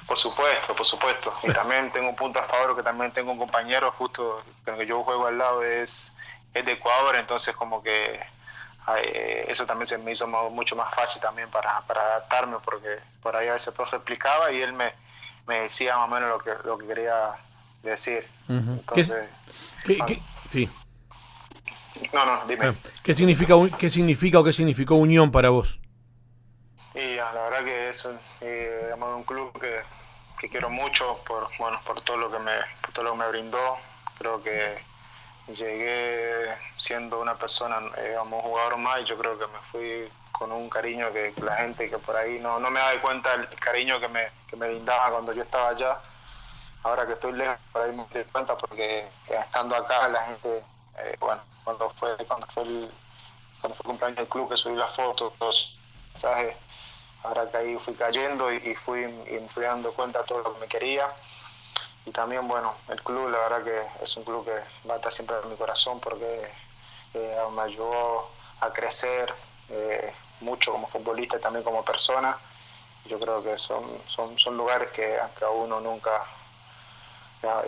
Por 0.07 0.17
supuesto, 0.17 0.75
por 0.75 0.87
supuesto. 0.87 1.35
Y 1.43 1.53
también 1.53 1.91
tengo 1.93 2.09
un 2.09 2.17
punto 2.17 2.39
a 2.39 2.45
favor 2.45 2.75
que 2.77 2.83
también 2.83 3.13
tengo 3.13 3.33
un 3.33 3.39
compañero 3.39 3.93
justo 3.93 4.43
con 4.65 4.75
el 4.75 4.81
que 4.81 4.87
yo 4.87 5.03
juego 5.03 5.27
al 5.27 5.37
lado 5.37 5.63
es, 5.63 6.15
es 6.55 6.65
de 6.65 6.73
Ecuador, 6.73 7.17
entonces 7.17 7.55
como 7.55 7.83
que 7.83 8.21
eso 9.49 9.67
también 9.67 9.87
se 9.87 9.99
me 9.99 10.13
hizo 10.13 10.27
mucho 10.27 10.77
más 10.77 10.95
fácil 10.95 11.21
también 11.21 11.51
para, 11.51 11.81
para 11.83 12.01
adaptarme 12.01 12.57
porque 12.65 12.99
por 13.23 13.37
ahí 13.37 13.49
a 13.49 13.53
veces 13.53 13.69
el 13.69 13.75
profe 13.75 13.97
explicaba 13.97 14.51
y 14.51 14.63
él 14.63 14.73
me, 14.73 14.93
me 15.47 15.61
decía 15.61 15.97
más 15.97 16.07
o 16.07 16.09
menos 16.09 16.29
lo 16.31 16.39
que, 16.39 16.51
lo 16.65 16.79
que 16.79 16.87
quería 16.87 17.33
decir. 17.83 18.27
Entonces, 18.49 19.29
¿Qué, 19.85 19.99
qué, 20.07 20.23
sí. 20.49 20.71
No, 22.13 22.25
no, 22.25 22.47
dime. 22.47 22.69
Ah, 22.69 22.75
¿Qué 23.03 23.15
significa, 23.15 23.55
¿Qué 23.79 23.91
significa 23.91 24.39
o 24.39 24.45
qué 24.45 24.53
significó 24.53 24.95
Unión 24.95 25.31
para 25.31 25.51
vos? 25.51 25.81
Y 26.95 27.17
la 27.17 27.33
es 27.89 28.09
eh, 28.41 28.95
un 28.97 29.25
club 29.25 29.59
que, 29.61 29.83
que, 30.39 30.49
quiero 30.49 30.71
mucho 30.71 31.19
por 31.27 31.49
bueno 31.59 31.81
por 31.85 32.01
todo 32.03 32.17
lo 32.17 32.31
que 32.31 32.39
me 32.39 32.53
por 32.83 32.93
todo 32.93 33.05
lo 33.05 33.13
que 33.13 33.19
me 33.19 33.29
brindó. 33.29 33.79
Creo 34.19 34.43
que 34.43 34.83
llegué 35.49 36.57
siendo 36.77 37.21
una 37.21 37.37
persona, 37.37 37.81
eh, 37.97 38.09
digamos, 38.11 38.43
jugador 38.43 38.77
más 38.79 39.01
y 39.01 39.05
yo 39.05 39.17
creo 39.19 39.39
que 39.39 39.47
me 39.47 39.59
fui 39.73 40.13
con 40.33 40.53
un 40.53 40.69
cariño 40.69 41.13
que, 41.13 41.33
la 41.43 41.57
gente 41.57 41.89
que 41.89 41.99
por 41.99 42.15
ahí 42.17 42.39
no, 42.39 42.61
no 42.61 42.71
me 42.71 42.81
da 42.81 43.01
cuenta 43.01 43.35
el 43.35 43.49
cariño 43.61 43.99
que 44.01 44.09
me, 44.09 44.29
que 44.49 44.57
me 44.57 44.69
brindaba 44.69 45.11
cuando 45.11 45.33
yo 45.33 45.43
estaba 45.43 45.71
allá. 45.71 45.99
Ahora 46.83 47.07
que 47.07 47.15
estoy 47.15 47.33
lejos, 47.33 47.59
por 47.73 47.83
ahí 47.83 47.91
me 47.91 48.07
doy 48.13 48.25
cuenta 48.25 48.57
porque 48.57 49.01
eh, 49.01 49.11
estando 49.29 49.77
acá 49.77 50.09
la 50.09 50.25
gente, 50.27 50.65
bueno, 51.21 51.43
cuando 51.65 51.91
fue, 51.91 52.17
cuando 52.27 52.47
fue 52.49 52.63
el, 52.65 52.91
cuando 53.61 53.77
fue 53.77 53.85
cumpleaños 53.87 54.19
del 54.19 54.29
club 54.29 54.49
que 54.49 54.57
subí 54.57 54.77
las 54.77 54.95
fotos, 54.95 55.33
los 55.41 55.79
mensajes, 56.13 56.57
ahora 57.23 57.51
que 57.51 57.57
ahí 57.57 57.79
fui 57.79 57.95
cayendo 57.95 58.53
y, 58.53 58.75
fui, 58.75 59.01
y 59.03 59.49
fui 59.49 59.65
dando 59.65 59.93
cuenta 59.93 60.21
de 60.21 60.25
todo 60.27 60.43
lo 60.43 60.55
que 60.55 60.61
me 60.61 60.67
quería 60.69 61.13
y 62.09 62.11
también, 62.11 62.49
bueno, 62.49 62.75
el 62.89 63.03
club, 63.03 63.29
la 63.29 63.39
verdad 63.39 63.63
que 63.63 64.05
es 64.05 64.17
un 64.17 64.25
club 64.25 64.43
que 64.43 64.89
va 64.89 64.95
a 64.95 64.97
estar 64.97 65.13
siempre 65.13 65.37
en 65.43 65.51
mi 65.51 65.57
corazón 65.57 66.01
porque 66.01 66.49
eh, 67.13 67.37
me 67.55 67.63
ayudó 67.63 68.31
a 68.61 68.73
crecer 68.73 69.33
eh, 69.69 70.11
mucho 70.41 70.73
como 70.73 70.89
futbolista 70.89 71.37
y 71.37 71.41
también 71.41 71.63
como 71.63 71.85
persona. 71.85 72.35
Yo 73.05 73.19
creo 73.19 73.43
que 73.43 73.59
son, 73.59 73.85
son, 74.07 74.39
son 74.39 74.57
lugares 74.57 74.91
que, 74.93 75.19
que 75.39 75.45
a 75.45 75.51
uno 75.51 75.81
nunca, 75.81 76.25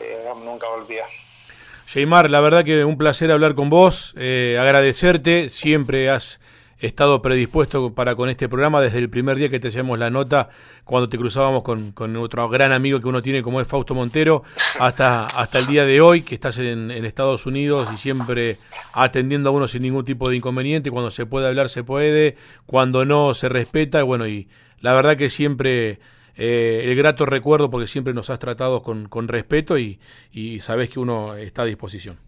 eh, 0.00 0.32
nunca 0.36 0.68
olvida. 0.68 1.04
Sheymar, 1.86 2.30
la 2.30 2.40
verdad 2.40 2.64
que 2.64 2.86
un 2.86 2.96
placer 2.96 3.30
hablar 3.30 3.54
con 3.54 3.68
vos, 3.68 4.14
agradecerte, 4.14 5.50
siempre 5.50 6.08
has 6.08 6.40
estado 6.80 7.20
predispuesto 7.20 7.94
para 7.94 8.14
con 8.14 8.28
este 8.28 8.48
programa 8.48 8.80
desde 8.80 8.98
el 8.98 9.10
primer 9.10 9.36
día 9.36 9.48
que 9.48 9.60
te 9.60 9.68
hacíamos 9.68 9.98
la 9.98 10.10
nota, 10.10 10.48
cuando 10.84 11.08
te 11.08 11.18
cruzábamos 11.18 11.62
con, 11.62 11.92
con 11.92 12.16
otro 12.16 12.48
gran 12.48 12.72
amigo 12.72 13.00
que 13.00 13.08
uno 13.08 13.22
tiene 13.22 13.42
como 13.42 13.60
es 13.60 13.68
Fausto 13.68 13.94
Montero, 13.94 14.42
hasta, 14.78 15.26
hasta 15.26 15.58
el 15.58 15.66
día 15.66 15.84
de 15.84 16.00
hoy, 16.00 16.22
que 16.22 16.34
estás 16.34 16.58
en, 16.58 16.90
Estados 16.90 17.46
Unidos 17.46 17.88
y 17.92 17.96
siempre 17.96 18.58
atendiendo 18.92 19.50
a 19.50 19.52
uno 19.52 19.66
sin 19.66 19.82
ningún 19.82 20.04
tipo 20.04 20.28
de 20.30 20.36
inconveniente, 20.36 20.90
cuando 20.90 21.10
se 21.10 21.26
puede 21.26 21.48
hablar 21.48 21.68
se 21.68 21.82
puede, 21.84 22.36
cuando 22.66 23.04
no 23.04 23.34
se 23.34 23.48
respeta, 23.48 24.02
bueno, 24.02 24.26
y 24.26 24.48
la 24.80 24.94
verdad 24.94 25.16
que 25.16 25.30
siempre... 25.30 26.00
Eh, 26.42 26.84
el 26.84 26.96
grato 26.96 27.26
recuerdo 27.26 27.68
porque 27.68 27.86
siempre 27.86 28.14
nos 28.14 28.30
has 28.30 28.38
tratado 28.38 28.82
con, 28.82 29.08
con 29.08 29.28
respeto 29.28 29.76
y, 29.76 30.00
y 30.32 30.60
sabes 30.60 30.88
que 30.88 30.98
uno 30.98 31.34
está 31.34 31.62
a 31.62 31.64
disposición. 31.66 32.18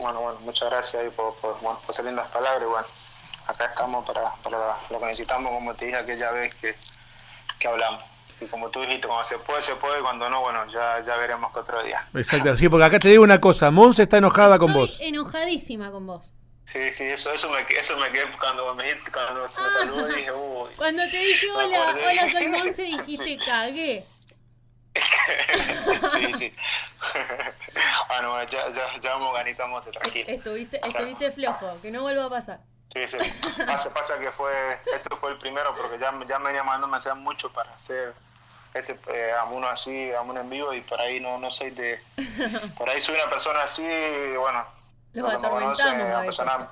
Bueno, 0.00 0.20
bueno, 0.20 0.40
muchas 0.40 0.70
gracias 0.70 1.12
por, 1.14 1.34
por, 1.36 1.60
bueno, 1.60 1.78
por 1.86 2.04
lindas 2.04 2.28
palabras. 2.28 2.86
Acá 3.50 3.66
estamos 3.66 4.04
para, 4.06 4.34
para 4.42 4.76
lo 4.90 5.00
que 5.00 5.06
necesitamos, 5.06 5.52
como 5.52 5.74
te 5.74 5.86
dije 5.86 5.98
aquella 5.98 6.30
vez 6.30 6.54
que, 6.54 6.76
que 7.58 7.68
hablamos. 7.68 8.02
Y 8.40 8.46
como 8.46 8.70
tú 8.70 8.80
dijiste, 8.80 9.06
cuando 9.06 9.24
se 9.24 9.38
puede, 9.38 9.60
se 9.60 9.76
puede, 9.76 10.00
cuando 10.00 10.30
no, 10.30 10.40
bueno, 10.40 10.66
ya, 10.72 11.02
ya 11.04 11.16
veremos 11.16 11.52
que 11.52 11.60
otro 11.60 11.82
día. 11.82 12.08
Exacto, 12.14 12.56
sí, 12.56 12.68
porque 12.68 12.84
acá 12.84 12.98
te 12.98 13.08
digo 13.08 13.22
una 13.22 13.40
cosa, 13.40 13.70
Monse 13.70 14.04
está 14.04 14.18
enojada 14.18 14.58
con 14.58 14.72
vos. 14.72 14.98
enojadísima 15.00 15.90
con 15.90 16.06
vos. 16.06 16.32
Sí, 16.64 16.92
sí, 16.92 17.04
eso, 17.04 17.32
eso, 17.32 17.50
me, 17.50 17.66
eso 17.76 17.96
me 17.98 18.10
quedé 18.12 18.26
cuando 18.38 18.74
me, 18.76 18.84
cuando 19.12 19.40
me 19.40 19.44
ah. 19.44 19.48
saludó 19.48 20.06
dije, 20.06 20.32
uy. 20.32 20.70
Cuando 20.76 21.02
te 21.02 21.18
dije 21.18 21.50
hola, 21.50 21.96
hola, 22.08 22.30
soy 22.30 22.48
Monse, 22.48 22.82
dijiste, 22.82 23.38
cagué. 23.44 24.04
sí, 26.10 26.32
sí. 26.34 26.54
bueno, 28.08 28.42
ya, 28.48 28.72
ya, 28.72 29.00
ya 29.00 29.16
organizamos 29.16 29.84
tranquilo. 29.90 30.28
Estuviste, 30.28 30.80
estuviste 30.86 31.32
flojo, 31.32 31.78
que 31.82 31.90
no 31.90 32.02
vuelva 32.02 32.26
a 32.26 32.30
pasar. 32.30 32.60
Sí, 32.92 33.06
sí. 33.06 33.18
Pasa, 33.66 33.94
pasa 33.94 34.18
que 34.18 34.32
fue, 34.32 34.80
ese 34.94 35.08
fue 35.16 35.30
el 35.30 35.38
primero, 35.38 35.74
porque 35.76 35.98
ya, 35.98 36.12
ya 36.26 36.38
me 36.38 36.52
llamando 36.52 36.88
me 36.88 36.96
hacían 36.96 37.22
mucho 37.22 37.52
para 37.52 37.72
hacer 37.72 38.14
ese 38.74 38.98
eh, 39.08 39.32
a 39.32 39.44
uno 39.44 39.68
así, 39.68 40.12
a 40.12 40.20
uno 40.22 40.40
en 40.40 40.50
vivo, 40.50 40.72
y 40.74 40.80
por 40.80 41.00
ahí 41.00 41.20
no, 41.20 41.38
no 41.38 41.50
soy 41.50 41.70
de. 41.70 42.02
Por 42.76 42.88
ahí 42.88 43.00
soy 43.00 43.14
una 43.16 43.30
persona 43.30 43.62
así, 43.62 43.86
bueno. 44.38 44.66
Los 45.12 45.32
atormentamos. 45.32 46.04
Una 46.04 46.20
persona, 46.22 46.68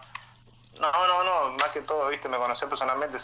no, 0.80 1.06
no, 1.06 1.24
no, 1.24 1.50
más 1.56 1.70
que 1.72 1.80
todo, 1.82 2.08
viste, 2.08 2.28
me 2.28 2.36
conocí 2.36 2.64
personalmente, 2.66 3.18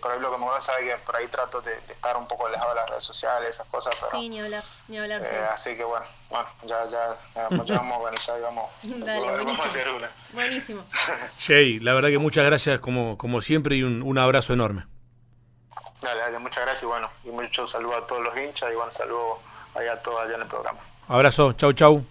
por 0.00 0.12
ahí 0.12 0.20
lo 0.20 0.30
que 0.30 0.38
me 0.38 0.44
conoce 0.44 0.66
sabe 0.66 0.84
que 0.84 0.96
por 0.96 1.16
ahí 1.16 1.26
trato 1.28 1.60
de, 1.60 1.74
estar 1.74 2.16
un 2.16 2.26
poco 2.26 2.46
alejado 2.46 2.70
de 2.70 2.76
las 2.76 2.90
redes 2.90 3.04
sociales, 3.04 3.50
esas 3.50 3.66
cosas, 3.68 3.94
pero... 4.00 4.20
Sí, 4.20 4.28
ni 4.28 4.40
hablar, 4.40 4.64
ni 4.88 4.98
hablar. 4.98 5.22
Eh, 5.24 5.46
así 5.52 5.76
que 5.76 5.84
bueno, 5.84 6.06
bueno, 6.30 6.48
ya, 6.64 6.84
ya, 6.90 7.16
ya, 7.34 7.48
vamos 7.76 7.92
a 7.92 7.98
organizar 7.98 8.38
y 8.38 8.42
vamos, 8.42 8.70
vamos 9.06 9.60
a 9.60 9.64
hacer 9.64 9.88
una. 9.88 10.10
Buenísimo. 10.32 10.84
Jay, 11.38 11.80
la 11.80 11.94
verdad 11.94 12.08
que 12.08 12.18
muchas 12.18 12.44
gracias 12.44 12.80
como, 12.80 13.16
como 13.16 13.40
siempre 13.42 13.76
y 13.76 13.82
un, 13.82 14.02
un 14.02 14.18
abrazo 14.18 14.52
enorme. 14.52 14.86
Dale, 16.00 16.20
dale, 16.20 16.38
muchas 16.38 16.64
gracias 16.64 16.84
y 16.84 16.86
bueno, 16.86 17.10
y 17.24 17.28
mucho 17.30 17.66
saludo 17.66 17.96
a 17.96 18.06
todos 18.06 18.22
los 18.22 18.36
hinchas 18.36 18.70
y 18.72 18.76
bueno, 18.76 18.92
saludo 18.92 19.40
allá 19.74 19.94
a 19.94 20.02
todos 20.02 20.24
allá 20.24 20.36
en 20.36 20.42
el 20.42 20.48
programa. 20.48 20.78
Abrazo, 21.08 21.52
chau, 21.54 21.72
chau. 21.72 22.04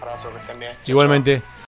Abrazo, 0.00 0.32
que 0.32 0.38
estén 0.38 0.58
bien. 0.58 0.76
Igualmente. 0.86 1.42